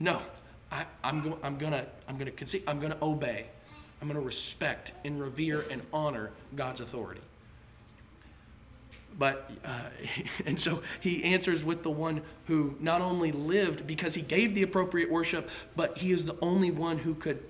[0.00, 0.20] no.
[0.70, 3.46] I, am go, I'm gonna I'm gonna concede, I'm gonna obey.
[4.00, 7.22] I'm gonna respect and revere and honor God's authority.
[9.18, 9.80] But uh,
[10.46, 14.62] and so he answers with the one who not only lived because he gave the
[14.62, 17.42] appropriate worship, but he is the only one who could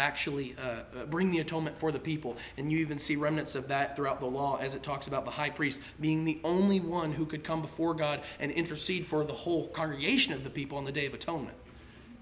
[0.00, 2.36] actually uh, uh, bring the atonement for the people.
[2.56, 5.30] And you even see remnants of that throughout the law as it talks about the
[5.30, 9.32] high priest being the only one who could come before God and intercede for the
[9.32, 11.56] whole congregation of the people on the Day of Atonement.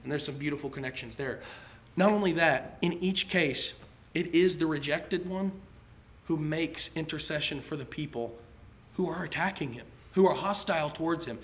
[0.02, 1.40] And there's some beautiful connections there.
[1.96, 3.72] Not only that, in each case,
[4.14, 5.52] it is the rejected one
[6.26, 8.36] who makes intercession for the people
[8.96, 9.86] who are attacking him
[10.18, 11.38] who are hostile towards him.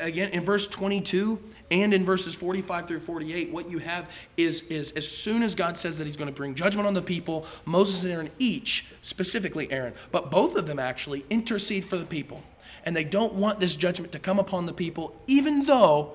[0.00, 4.92] Again, in verse 22 and in verses 45 through 48, what you have is, is
[4.92, 8.02] as soon as God says that he's going to bring judgment on the people, Moses
[8.02, 12.42] and Aaron each, specifically Aaron, but both of them actually intercede for the people.
[12.84, 16.14] And they don't want this judgment to come upon the people, even though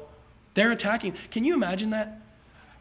[0.56, 1.16] they're attacking.
[1.30, 2.20] Can you imagine that?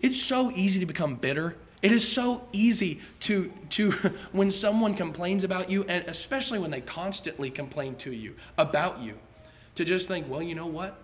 [0.00, 1.56] It's so easy to become bitter.
[1.82, 3.90] It is so easy to, to
[4.32, 9.18] when someone complains about you, and especially when they constantly complain to you about you,
[9.74, 10.98] to just think, well, you know what?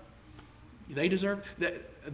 [0.90, 1.44] They deserve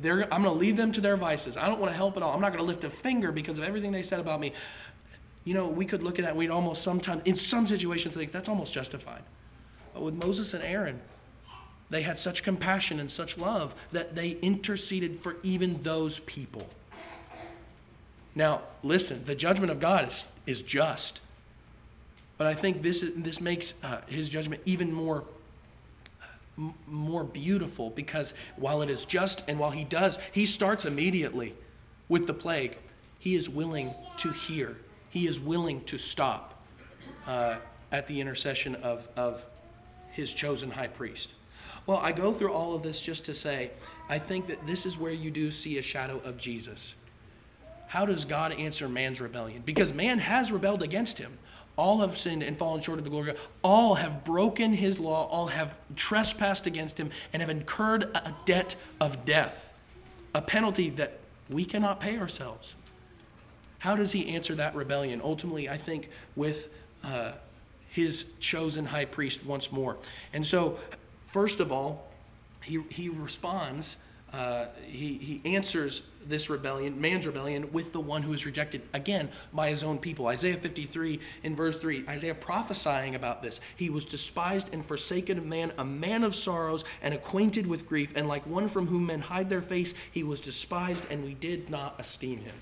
[0.02, 1.56] they're, I'm going to leave them to their vices.
[1.56, 2.32] I don't want to help at all.
[2.32, 4.52] I'm not going to lift a finger because of everything they said about me.
[5.44, 6.34] You know, we could look at that.
[6.34, 9.22] We'd almost sometimes, in some situations, think that's almost justified.
[9.92, 11.00] But with Moses and Aaron,
[11.90, 16.66] they had such compassion and such love that they interceded for even those people.
[18.34, 21.20] Now, listen, the judgment of God is, is just.
[22.36, 25.24] But I think this, this makes uh, his judgment even more,
[26.58, 31.54] m- more beautiful because while it is just and while he does, he starts immediately
[32.08, 32.76] with the plague.
[33.18, 34.76] He is willing to hear,
[35.10, 36.62] he is willing to stop
[37.26, 37.56] uh,
[37.90, 39.44] at the intercession of, of
[40.10, 41.34] his chosen high priest.
[41.86, 43.70] Well, I go through all of this just to say,
[44.08, 46.94] I think that this is where you do see a shadow of Jesus.
[47.86, 49.62] How does God answer man's rebellion?
[49.64, 51.38] Because man has rebelled against him.
[51.76, 53.44] All have sinned and fallen short of the glory of God.
[53.62, 55.26] All have broken his law.
[55.28, 59.70] All have trespassed against him and have incurred a debt of death,
[60.34, 62.76] a penalty that we cannot pay ourselves.
[63.78, 65.20] How does he answer that rebellion?
[65.22, 66.68] Ultimately, I think with
[67.02, 67.32] uh,
[67.90, 69.96] his chosen high priest once more.
[70.32, 70.78] And so,
[71.34, 72.06] First of all,
[72.62, 73.96] he, he responds,
[74.32, 79.28] uh, he, he answers this rebellion, man's rebellion, with the one who is rejected, again,
[79.52, 80.26] by his own people.
[80.26, 83.60] Isaiah 53 in verse 3, Isaiah prophesying about this.
[83.76, 88.10] He was despised and forsaken of man, a man of sorrows and acquainted with grief,
[88.14, 91.70] and like one from whom men hide their face, he was despised, and we did
[91.70, 92.54] not esteem him.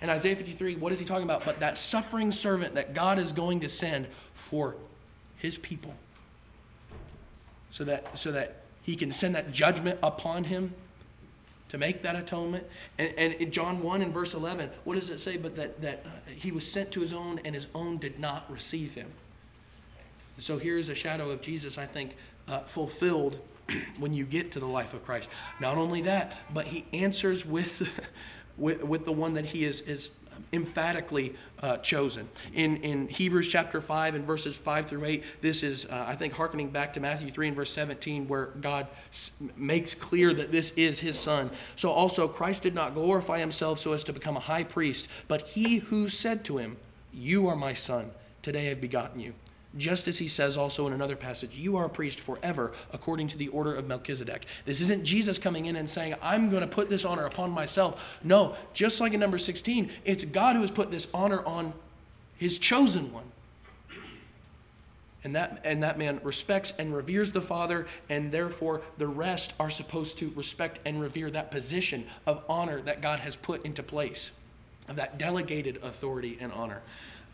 [0.00, 1.44] In Isaiah 53, what is he talking about?
[1.44, 4.76] But that suffering servant that God is going to send for
[5.36, 5.94] his people
[7.70, 10.74] so that, so that he can send that judgment upon him
[11.68, 12.66] to make that atonement.
[12.98, 15.36] And, and in John 1 and verse 11, what does it say?
[15.36, 18.50] But that, that uh, he was sent to his own, and his own did not
[18.50, 19.10] receive him.
[20.38, 22.16] So here's a shadow of Jesus, I think,
[22.48, 23.38] uh, fulfilled
[23.98, 25.28] when you get to the life of Christ.
[25.60, 27.88] Not only that, but he answers with,
[28.56, 30.10] with, with the one that he is, is
[30.52, 32.28] emphatically uh, chosen.
[32.52, 36.32] In, in Hebrews chapter 5 and verses 5 through 8, this is, uh, I think,
[36.32, 40.72] hearkening back to Matthew 3 and verse 17, where God s- makes clear that this
[40.76, 41.50] is his son.
[41.76, 45.42] So also, Christ did not glorify himself so as to become a high priest, but
[45.42, 46.76] he who said to him,
[47.12, 48.10] You are my son,
[48.42, 49.34] today I've begotten you.
[49.76, 53.36] Just as he says also in another passage, you are a priest forever according to
[53.36, 54.46] the order of Melchizedek.
[54.64, 58.00] This isn't Jesus coming in and saying, I'm going to put this honor upon myself.
[58.22, 61.72] No, just like in number 16, it's God who has put this honor on
[62.36, 63.24] his chosen one.
[65.24, 69.70] And that, and that man respects and reveres the Father, and therefore the rest are
[69.70, 74.30] supposed to respect and revere that position of honor that God has put into place,
[74.86, 76.82] that delegated authority and honor.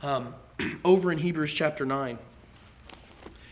[0.02, 0.34] Um,
[0.84, 2.16] over in Hebrews chapter 9,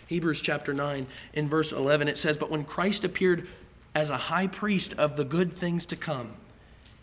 [0.09, 3.47] Hebrews chapter 9, in verse 11, it says, But when Christ appeared
[3.95, 6.33] as a high priest of the good things to come,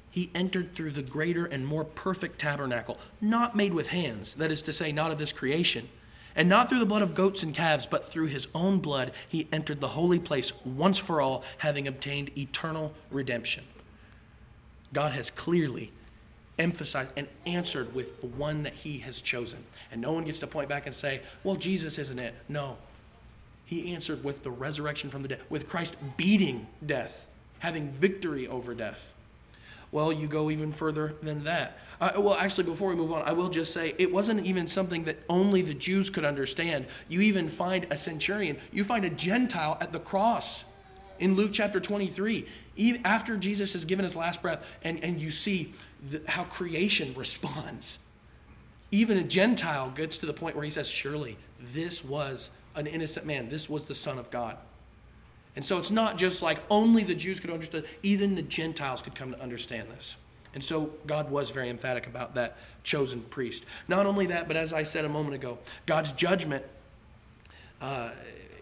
[0.10, 4.62] he entered through the greater and more perfect tabernacle, not made with hands, that is
[4.63, 5.88] to say, not of this creation,
[6.36, 9.48] and not through the blood of goats and calves, but through his own blood, he
[9.52, 13.63] entered the holy place once for all, having obtained eternal redemption.
[14.94, 15.91] God has clearly
[16.58, 19.63] emphasized and answered with the one that he has chosen.
[19.91, 22.34] And no one gets to point back and say, well, Jesus isn't it.
[22.48, 22.78] No,
[23.65, 27.28] he answered with the resurrection from the dead, with Christ beating death,
[27.60, 29.13] having victory over death.
[29.91, 31.78] Well, you go even further than that.
[32.01, 35.06] Uh, well, actually, before we move on, I will just say it wasn't even something
[35.06, 36.86] that only the Jews could understand.
[37.08, 40.63] You even find a centurion, you find a Gentile at the cross
[41.19, 42.45] in Luke chapter 23.
[42.75, 45.73] Even after Jesus has given his last breath, and, and you see
[46.10, 47.97] the, how creation responds.
[48.91, 51.38] Even a Gentile gets to the point where he says, Surely
[51.74, 53.49] this was an innocent man.
[53.49, 54.57] This was the Son of God.
[55.55, 59.15] And so it's not just like only the Jews could understand, even the Gentiles could
[59.15, 60.17] come to understand this.
[60.53, 63.65] And so God was very emphatic about that chosen priest.
[63.88, 66.63] Not only that, but as I said a moment ago, God's judgment
[67.82, 68.11] uh,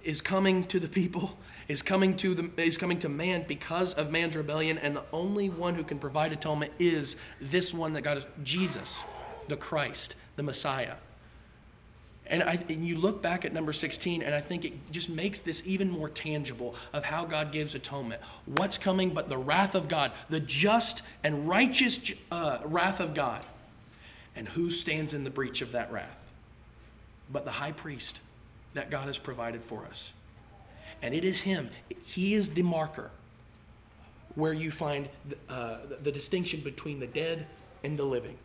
[0.04, 1.38] is coming to the people,
[1.68, 5.50] is coming to the, is coming to man because of man's rebellion, and the only
[5.50, 9.04] one who can provide atonement is this one that God is Jesus,
[9.48, 10.96] the Christ, the Messiah.
[12.28, 15.40] And, I, and you look back at number 16, and I think it just makes
[15.40, 18.22] this even more tangible of how God gives atonement.
[18.46, 22.00] What's coming but the wrath of God, the just and righteous
[22.32, 23.42] uh, wrath of God.
[24.36, 26.18] And who stands in the breach of that wrath?
[27.32, 28.22] But the high priest
[28.74, 30.12] that God has provided for us.
[31.02, 31.70] And it is Him.
[32.06, 33.12] He is the marker
[34.36, 35.10] where you find
[35.50, 37.46] uh, the distinction between the dead
[37.84, 38.38] and the living.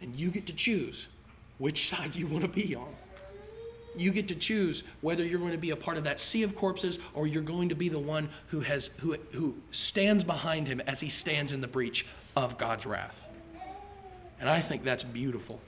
[0.00, 1.06] And you get to choose
[1.60, 2.88] which side you want to be on.
[3.96, 6.56] You get to choose whether you're going to be a part of that sea of
[6.56, 10.80] corpses or you're going to be the one who, has, who, who stands behind him
[10.86, 13.28] as he stands in the breach of God's wrath.
[14.40, 15.60] And I think that's beautiful.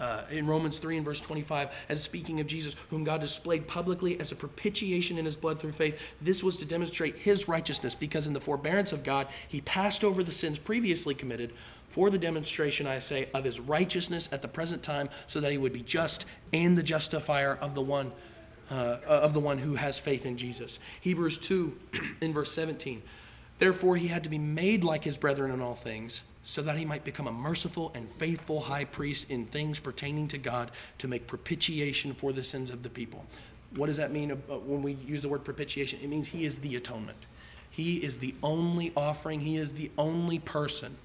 [0.00, 4.18] Uh, in Romans 3 and verse 25, as speaking of Jesus, whom God displayed publicly
[4.18, 8.26] as a propitiation in his blood through faith, this was to demonstrate his righteousness, because
[8.26, 11.52] in the forbearance of God, he passed over the sins previously committed
[11.92, 15.58] for the demonstration, I say, of his righteousness at the present time, so that he
[15.58, 18.12] would be just and the justifier of the one.
[18.70, 20.78] Uh, of the one who has faith in Jesus.
[21.02, 21.76] Hebrews 2
[22.22, 23.02] in verse 17.
[23.58, 26.86] Therefore, he had to be made like his brethren in all things, so that he
[26.86, 31.26] might become a merciful and faithful high priest in things pertaining to God to make
[31.26, 33.26] propitiation for the sins of the people.
[33.76, 35.98] What does that mean when we use the word propitiation?
[36.02, 37.18] It means he is the atonement.
[37.68, 40.96] He is the only offering, he is the only person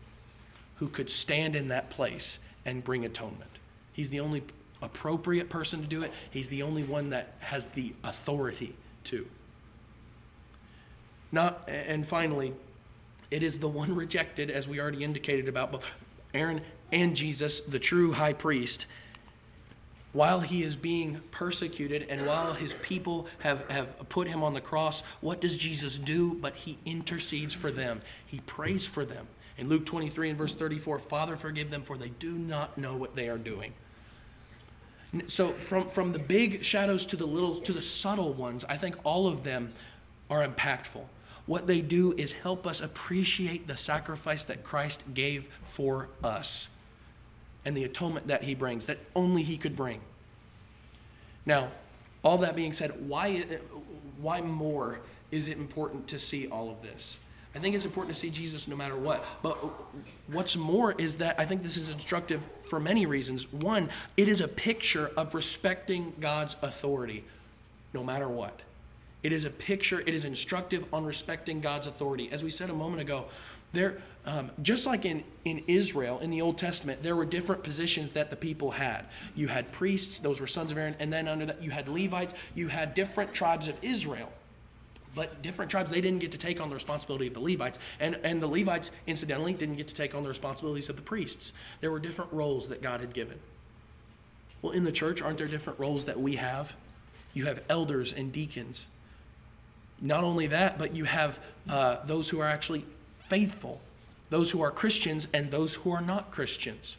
[0.80, 3.52] who could stand in that place and bring atonement.
[3.94, 4.44] He's the only
[4.82, 8.76] appropriate person to do it, he's the only one that has the authority
[9.06, 9.28] to.
[11.32, 12.54] Not, and finally,
[13.32, 15.88] it is the one rejected, as we already indicated about both
[16.34, 16.62] Aaron
[16.92, 18.86] and Jesus, the true high priest.
[20.14, 24.62] While he is being persecuted and while his people have, have put him on the
[24.62, 26.34] cross, what does Jesus do?
[26.36, 29.28] But he intercedes for them, he prays for them.
[29.58, 33.16] In Luke 23 and verse 34, Father, forgive them, for they do not know what
[33.16, 33.74] they are doing.
[35.28, 38.97] So from, from the big shadows to the little to the subtle ones, I think
[39.03, 39.72] all of them
[40.30, 41.03] are impactful.
[41.45, 46.68] What they do is help us appreciate the sacrifice that Christ gave for us
[47.64, 50.01] and the atonement that he brings, that only he could bring.
[51.45, 51.72] Now,
[52.24, 53.45] all that being said, why,
[54.22, 54.99] why more
[55.32, 57.18] is it important to see all of this?
[57.58, 59.26] I think it's important to see Jesus no matter what.
[59.41, 59.58] But
[60.28, 62.39] what's more is that I think this is instructive
[62.70, 63.51] for many reasons.
[63.51, 67.24] One, it is a picture of respecting God's authority
[67.95, 68.62] no matter what.
[69.24, 72.30] It is a picture, it is instructive on respecting God's authority.
[72.32, 73.26] As we said a moment ago,
[73.74, 73.97] there,
[74.28, 78.30] um, just like in, in Israel, in the Old Testament, there were different positions that
[78.30, 79.05] the people had.
[79.34, 82.36] You had priests, those were sons of Aaron, and then under that, you had Levites,
[82.53, 84.32] you had different tribes of Israel
[85.18, 87.78] but different tribes they didn't get to take on the responsibility of the levites.
[87.99, 91.51] And, and the levites incidentally didn't get to take on the responsibilities of the priests.
[91.82, 93.39] There were different roles that god had given.
[94.61, 96.74] Well in the church aren't there different roles that we have?
[97.34, 98.88] You have elders and deacons.
[99.99, 102.86] Not only that but you have uh, those who are actually
[103.28, 103.82] faithful
[104.30, 106.95] those who are christians and those who are not christians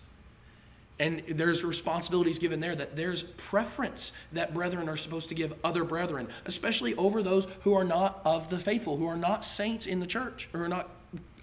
[1.00, 5.84] and there's responsibilities given there that there's preference that brethren are supposed to give other
[5.84, 10.00] brethren, especially over those who are not of the faithful, who are not saints in
[10.00, 10.90] the church, or are not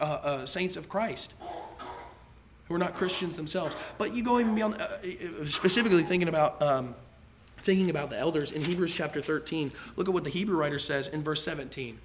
[0.02, 1.34] uh, uh, saints of Christ,
[2.68, 3.76] who are not Christians themselves.
[3.98, 6.62] But you go even beyond, uh, uh, specifically thinking about.
[6.62, 6.96] Um,
[7.64, 11.08] thinking about the elders in Hebrews chapter 13, look at what the Hebrew writer says
[11.08, 11.98] in verse 17.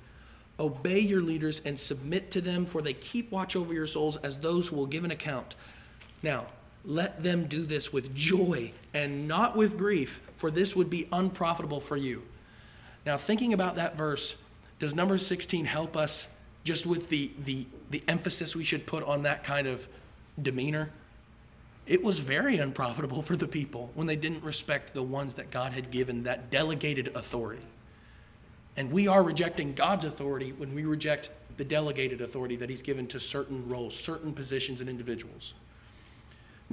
[0.58, 4.38] Obey your leaders and submit to them, for they keep watch over your souls as
[4.38, 5.56] those who will give an account.
[6.22, 6.46] Now,
[6.84, 11.80] let them do this with joy and not with grief, for this would be unprofitable
[11.80, 12.22] for you.
[13.04, 14.34] Now, thinking about that verse,
[14.78, 16.26] does number 16 help us
[16.64, 19.86] just with the, the, the emphasis we should put on that kind of
[20.40, 20.90] demeanor?
[21.86, 25.72] It was very unprofitable for the people when they didn't respect the ones that God
[25.72, 27.62] had given that delegated authority.
[28.76, 33.06] And we are rejecting God's authority when we reject the delegated authority that He's given
[33.08, 35.52] to certain roles, certain positions, and individuals.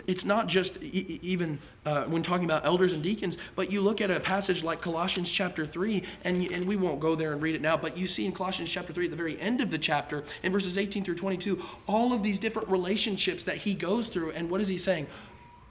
[0.05, 3.99] It's not just e- even uh, when talking about elders and deacons, but you look
[3.99, 7.55] at a passage like Colossians chapter 3, and, and we won't go there and read
[7.55, 9.77] it now, but you see in Colossians chapter 3, at the very end of the
[9.77, 14.31] chapter, in verses 18 through 22, all of these different relationships that he goes through.
[14.31, 15.07] And what is he saying?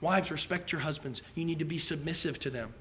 [0.01, 1.21] Wives, respect your husbands.
[1.33, 2.73] You need to be submissive to them.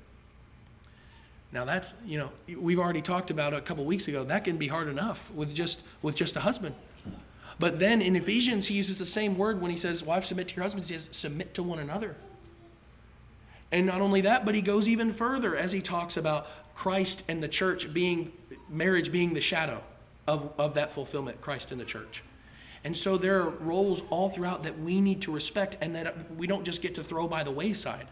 [1.53, 4.67] Now that's, you know, we've already talked about a couple weeks ago, that can be
[4.67, 6.75] hard enough with just with just a husband.
[7.59, 10.57] But then in Ephesians, he uses the same word when he says, Wives, submit to
[10.57, 10.89] your husbands.
[10.89, 12.17] He says, submit to one another.
[13.73, 17.43] And not only that, but he goes even further as he talks about Christ and
[17.43, 18.33] the church being,
[18.69, 19.83] marriage being the shadow
[20.27, 22.23] of, of that fulfillment, Christ and the church.
[22.85, 26.47] And so there are roles all throughout that we need to respect and that we
[26.47, 28.07] don't just get to throw by the wayside.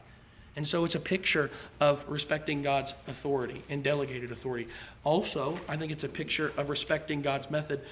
[0.57, 4.69] And so it's a picture of respecting God's authority and delegated authority.
[5.05, 7.83] Also, I think it's a picture of respecting God's method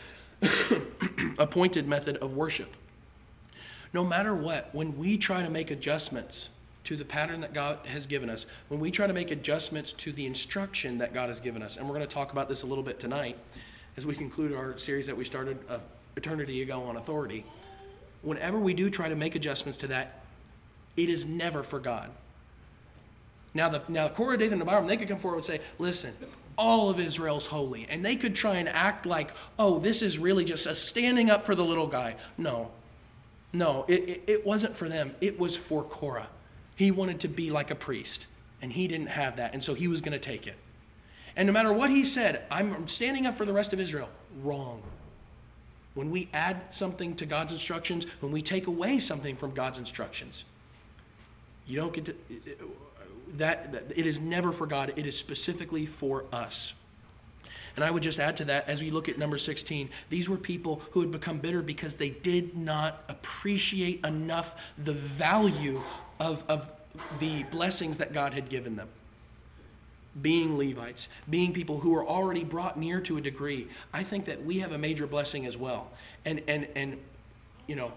[1.39, 2.73] appointed method of worship.
[3.93, 6.49] No matter what, when we try to make adjustments
[6.85, 10.13] to the pattern that God has given us, when we try to make adjustments to
[10.13, 12.67] the instruction that God has given us, and we're going to talk about this a
[12.67, 13.37] little bit tonight
[13.97, 15.83] as we conclude our series that we started of
[16.17, 17.45] eternity ago on authority.
[18.23, 20.21] Whenever we do try to make adjustments to that,
[20.97, 22.11] it is never for God.
[23.55, 26.15] Now, the now Korah, Dathan, and Abiram, they could come forward and say, "Listen,
[26.57, 30.45] all of Israel's holy," and they could try and act like, "Oh, this is really
[30.45, 32.71] just a standing up for the little guy." No,
[33.53, 35.15] no, it, it, it wasn't for them.
[35.21, 36.29] It was for Korah.
[36.77, 38.27] He wanted to be like a priest,
[38.61, 40.57] and he didn't have that, and so he was going to take it.
[41.37, 44.09] And no matter what he said, I'm standing up for the rest of Israel.
[44.43, 44.83] Wrong.
[45.95, 50.45] When we add something to God's instructions, when we take away something from God's instructions,
[51.67, 52.15] you don't get to
[53.37, 56.75] that, that it is never for God, it is specifically for us.
[57.75, 60.37] And I would just add to that, as we look at number 16, these were
[60.37, 65.81] people who had become bitter because they did not appreciate enough the value
[66.21, 66.67] of, of
[67.19, 68.89] the blessings that God had given them.
[70.21, 74.45] Being Levites, being people who are already brought near to a degree, I think that
[74.45, 75.91] we have a major blessing as well.
[76.27, 76.99] And, and, and
[77.67, 77.93] you know,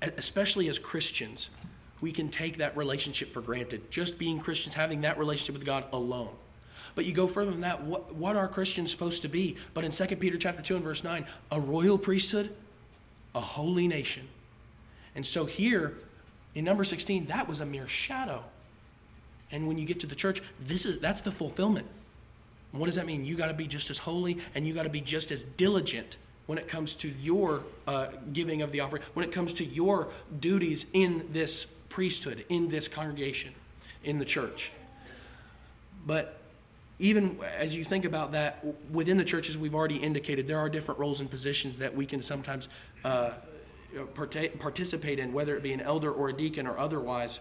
[0.00, 1.48] especially as Christians,
[2.00, 3.90] we can take that relationship for granted.
[3.90, 6.30] Just being Christians, having that relationship with God alone.
[6.94, 9.56] But you go further than that, what, what are Christians supposed to be?
[9.74, 12.54] But in 2 Peter chapter 2 and verse 9, a royal priesthood,
[13.34, 14.28] a holy nation.
[15.14, 15.98] And so here,
[16.54, 18.44] in number 16, that was a mere shadow.
[19.50, 21.86] And when you get to the church, this is that's the fulfillment.
[22.72, 23.24] And what does that mean?
[23.24, 26.16] You got to be just as holy and you got to be just as diligent
[26.46, 30.08] when it comes to your uh, giving of the offering, when it comes to your
[30.40, 31.66] duties in this
[31.96, 33.54] priesthood in this congregation,
[34.04, 34.70] in the church.
[36.04, 36.38] But
[36.98, 41.00] even as you think about that, within the churches, we've already indicated there are different
[41.00, 42.68] roles and positions that we can sometimes
[43.02, 43.30] uh,
[44.14, 47.40] participate in, whether it be an elder or a deacon or otherwise.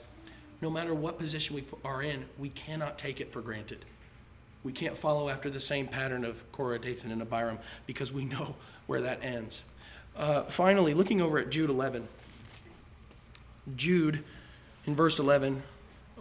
[0.61, 3.83] No matter what position we are in, we cannot take it for granted.
[4.63, 8.55] We can't follow after the same pattern of Korah, Dathan, and Abiram because we know
[8.87, 9.63] where that ends.
[10.15, 12.07] Uh, finally, looking over at Jude 11.
[13.75, 14.23] Jude
[14.85, 15.63] in verse 11,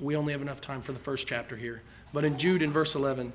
[0.01, 2.95] we only have enough time for the first chapter here, but in Jude, in verse
[2.95, 3.33] 11,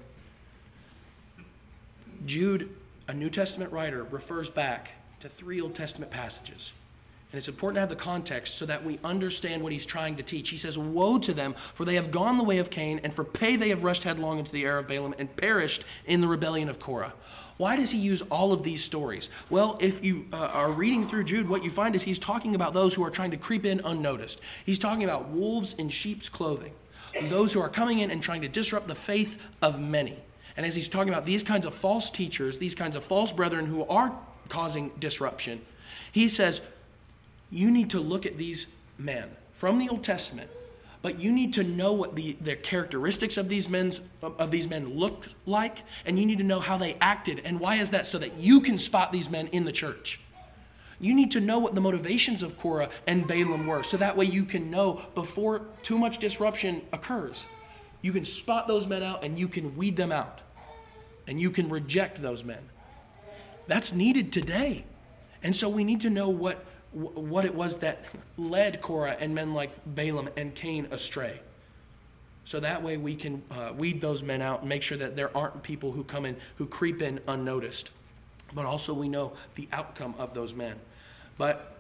[2.25, 2.75] Jude,
[3.07, 6.73] a New Testament writer, refers back to three Old Testament passages.
[7.31, 10.23] And it's important to have the context so that we understand what he's trying to
[10.23, 10.49] teach.
[10.49, 13.23] He says, Woe to them, for they have gone the way of Cain, and for
[13.23, 16.69] pay they have rushed headlong into the error of Balaam and perished in the rebellion
[16.69, 17.13] of Korah.
[17.57, 19.29] Why does he use all of these stories?
[19.49, 22.73] Well, if you uh, are reading through Jude, what you find is he's talking about
[22.73, 24.39] those who are trying to creep in unnoticed.
[24.65, 26.71] He's talking about wolves in sheep's clothing,
[27.23, 30.17] those who are coming in and trying to disrupt the faith of many.
[30.57, 33.65] And as he's talking about these kinds of false teachers, these kinds of false brethren
[33.65, 34.17] who are
[34.47, 35.61] causing disruption,
[36.11, 36.61] he says,
[37.49, 40.49] You need to look at these men from the Old Testament
[41.01, 44.97] but you need to know what the, the characteristics of these, men's, of these men
[44.97, 47.41] look like, and you need to know how they acted.
[47.45, 48.05] And why is that?
[48.05, 50.19] So that you can spot these men in the church.
[50.99, 54.25] You need to know what the motivations of Korah and Balaam were, so that way
[54.25, 57.45] you can know before too much disruption occurs.
[58.01, 60.41] You can spot those men out and you can weed them out.
[61.27, 62.69] And you can reject those men.
[63.67, 64.83] That's needed today.
[65.43, 68.03] And so we need to know what what it was that
[68.37, 71.39] led Korah and men like Balaam and Cain astray.
[72.45, 75.35] So that way we can uh, weed those men out and make sure that there
[75.37, 77.91] aren't people who come in who creep in unnoticed.
[78.53, 80.75] But also we know the outcome of those men.
[81.37, 81.75] But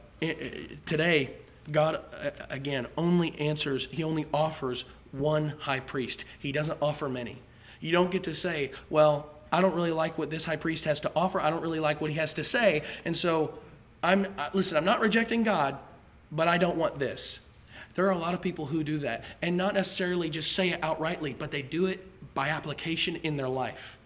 [0.85, 1.31] today,
[1.71, 6.25] God, uh, again, only answers, He only offers one high priest.
[6.37, 7.41] He doesn't offer many.
[7.79, 10.99] You don't get to say, well, I don't really like what this high priest has
[11.01, 11.41] to offer.
[11.41, 12.83] I don't really like what he has to say.
[13.05, 13.57] And so
[14.01, 15.77] I'm, uh, listen, I'm not rejecting God,
[16.31, 17.39] but I don't want this.
[17.95, 20.81] There are a lot of people who do that, and not necessarily just say it
[20.81, 23.97] outrightly, but they do it by application in their life.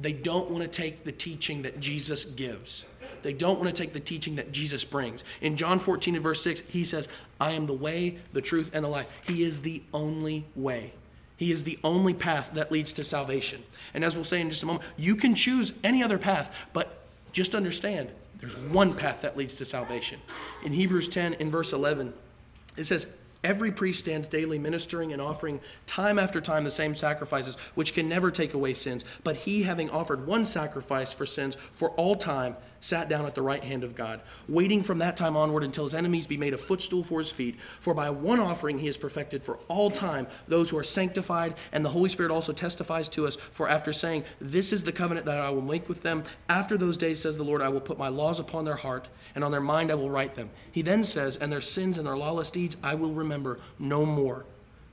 [0.00, 2.84] They don't want to take the teaching that Jesus gives.
[3.22, 5.24] They don't want to take the teaching that Jesus brings.
[5.40, 7.06] In John 14 and verse 6, he says,
[7.38, 9.06] I am the way, the truth, and the life.
[9.26, 10.94] He is the only way.
[11.36, 13.62] He is the only path that leads to salvation.
[13.94, 17.04] And as we'll say in just a moment, you can choose any other path, but
[17.32, 18.10] just understand
[18.40, 20.20] there's one path that leads to salvation.
[20.64, 22.12] In Hebrews 10, in verse 11,
[22.76, 23.06] it says,
[23.42, 28.06] Every priest stands daily ministering and offering time after time the same sacrifices, which can
[28.06, 29.02] never take away sins.
[29.24, 33.42] But he, having offered one sacrifice for sins for all time, sat down at the
[33.42, 36.58] right hand of God, waiting from that time onward until his enemies be made a
[36.58, 37.56] footstool for his feet.
[37.80, 41.84] For by one offering he has perfected for all time those who are sanctified, and
[41.84, 43.36] the Holy Spirit also testifies to us.
[43.52, 46.96] For after saying, This is the covenant that I will make with them, after those
[46.96, 49.60] days, says the Lord, I will put my laws upon their heart, and on their
[49.60, 50.50] mind I will write them.
[50.72, 54.44] He then says, And their sins and their lawless deeds I will remember no more.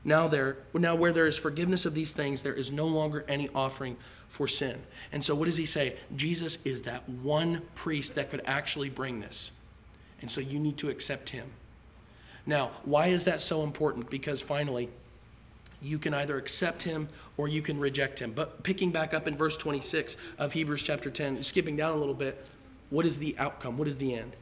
[0.03, 3.49] Now there now where there is forgiveness of these things, there is no longer any
[3.53, 3.97] offering
[4.29, 4.81] for sin.
[5.11, 5.97] And so what does he say?
[6.15, 9.51] Jesus is that one priest that could actually bring this.
[10.21, 11.51] And so you need to accept him.
[12.45, 14.09] Now, why is that so important?
[14.09, 14.89] Because finally,
[15.81, 18.31] you can either accept him or you can reject him.
[18.31, 22.13] But picking back up in verse 26 of Hebrews chapter 10, skipping down a little
[22.13, 22.45] bit,
[22.89, 23.77] what is the outcome?
[23.77, 24.35] What is the end?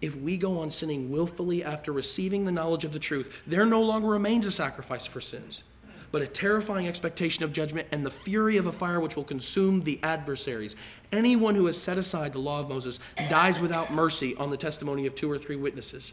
[0.00, 3.82] If we go on sinning willfully after receiving the knowledge of the truth, there no
[3.82, 5.62] longer remains a sacrifice for sins,
[6.10, 9.82] but a terrifying expectation of judgment and the fury of a fire which will consume
[9.82, 10.76] the adversaries.
[11.12, 12.98] Anyone who has set aside the law of Moses
[13.28, 16.12] dies without mercy on the testimony of two or three witnesses.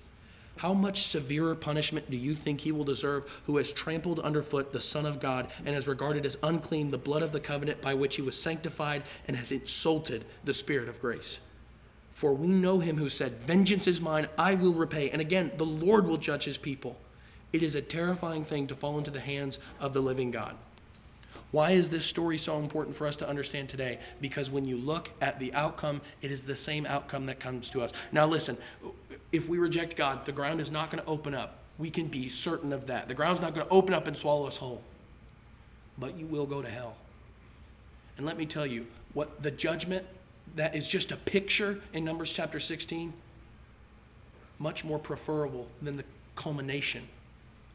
[0.58, 4.80] How much severer punishment do you think he will deserve who has trampled underfoot the
[4.80, 8.16] Son of God and has regarded as unclean the blood of the covenant by which
[8.16, 11.40] he was sanctified and has insulted the Spirit of grace?
[12.14, 15.10] For we know him who said, Vengeance is mine, I will repay.
[15.10, 16.96] And again, the Lord will judge his people.
[17.56, 20.58] It is a terrifying thing to fall into the hands of the living God.
[21.52, 24.00] Why is this story so important for us to understand today?
[24.20, 27.82] Because when you look at the outcome, it is the same outcome that comes to
[27.82, 27.92] us.
[28.12, 28.58] Now, listen,
[29.32, 31.60] if we reject God, the ground is not going to open up.
[31.78, 33.08] We can be certain of that.
[33.08, 34.82] The ground's not going to open up and swallow us whole.
[35.98, 36.98] But you will go to hell.
[38.18, 40.06] And let me tell you, what the judgment
[40.58, 43.14] that is just a picture in Numbers chapter 16,
[44.60, 46.04] much more preferable than the
[46.36, 47.08] culmination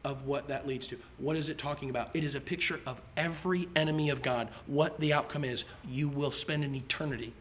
[0.03, 0.97] of what that leads to.
[1.17, 2.09] What is it talking about?
[2.13, 4.49] It is a picture of every enemy of God.
[4.65, 7.33] What the outcome is, you will spend an eternity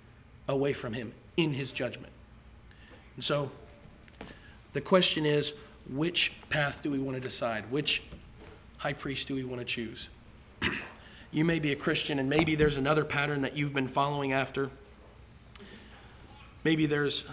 [0.48, 2.12] away from Him in His judgment.
[3.16, 3.50] And so
[4.72, 5.52] the question is
[5.88, 7.70] which path do we want to decide?
[7.70, 8.02] Which
[8.78, 10.08] high priest do we want to choose?
[11.30, 14.70] you may be a Christian, and maybe there's another pattern that you've been following after.
[16.62, 17.24] Maybe there's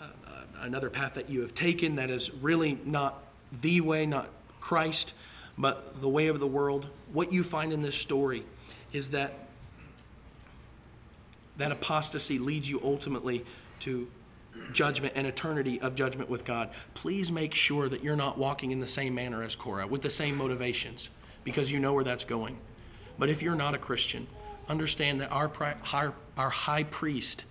[0.00, 3.22] uh, uh, another path that you have taken that is really not
[3.62, 4.28] the way, not
[4.64, 5.12] Christ,
[5.58, 6.86] but the way of the world.
[7.12, 8.44] What you find in this story
[8.94, 9.34] is that
[11.58, 13.44] that apostasy leads you ultimately
[13.80, 14.08] to
[14.72, 16.70] judgment and eternity of judgment with God.
[16.94, 20.10] Please make sure that you're not walking in the same manner as Korah, with the
[20.10, 21.10] same motivations,
[21.44, 22.56] because you know where that's going.
[23.18, 24.26] But if you're not a Christian,
[24.66, 25.52] understand that our,
[26.38, 27.44] our high priest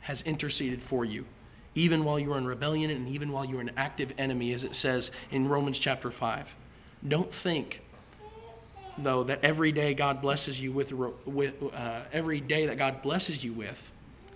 [0.00, 1.26] has interceded for you
[1.74, 4.74] even while you are in rebellion and even while you're an active enemy, as it
[4.74, 6.54] says in Romans chapter 5.
[7.06, 7.80] Don't think,
[8.98, 13.42] though, that every day God blesses you with, with uh, every day that God blesses
[13.44, 13.92] you with,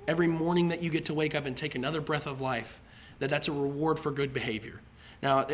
[0.07, 2.81] every morning that you get to wake up and take another breath of life,
[3.19, 4.81] that that's a reward for good behavior.
[5.23, 5.47] Now,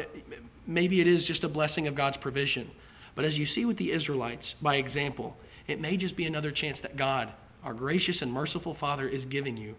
[0.66, 2.70] maybe it is just a blessing of God's provision,
[3.14, 6.80] but as you see with the Israelites, by example, it may just be another chance
[6.80, 7.30] that God,
[7.62, 9.76] our gracious and merciful Father, is giving you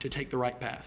[0.00, 0.86] to take the right path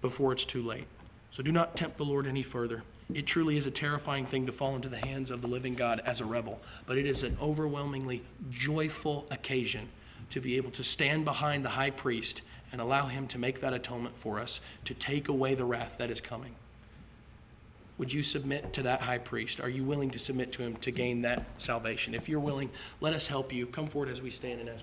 [0.00, 0.86] before it's too late.
[1.30, 2.82] So do not tempt the Lord any further.
[3.12, 6.00] It truly is a terrifying thing to fall into the hands of the living God
[6.04, 9.88] as a rebel, but it is an overwhelmingly joyful occasion
[10.30, 12.42] to be able to stand behind the high priest
[12.72, 16.10] and allow him to make that atonement for us, to take away the wrath that
[16.10, 16.54] is coming.
[17.98, 19.60] Would you submit to that high priest?
[19.60, 22.14] Are you willing to submit to him to gain that salvation?
[22.14, 23.66] If you're willing, let us help you.
[23.66, 24.78] Come forward as we stand and as we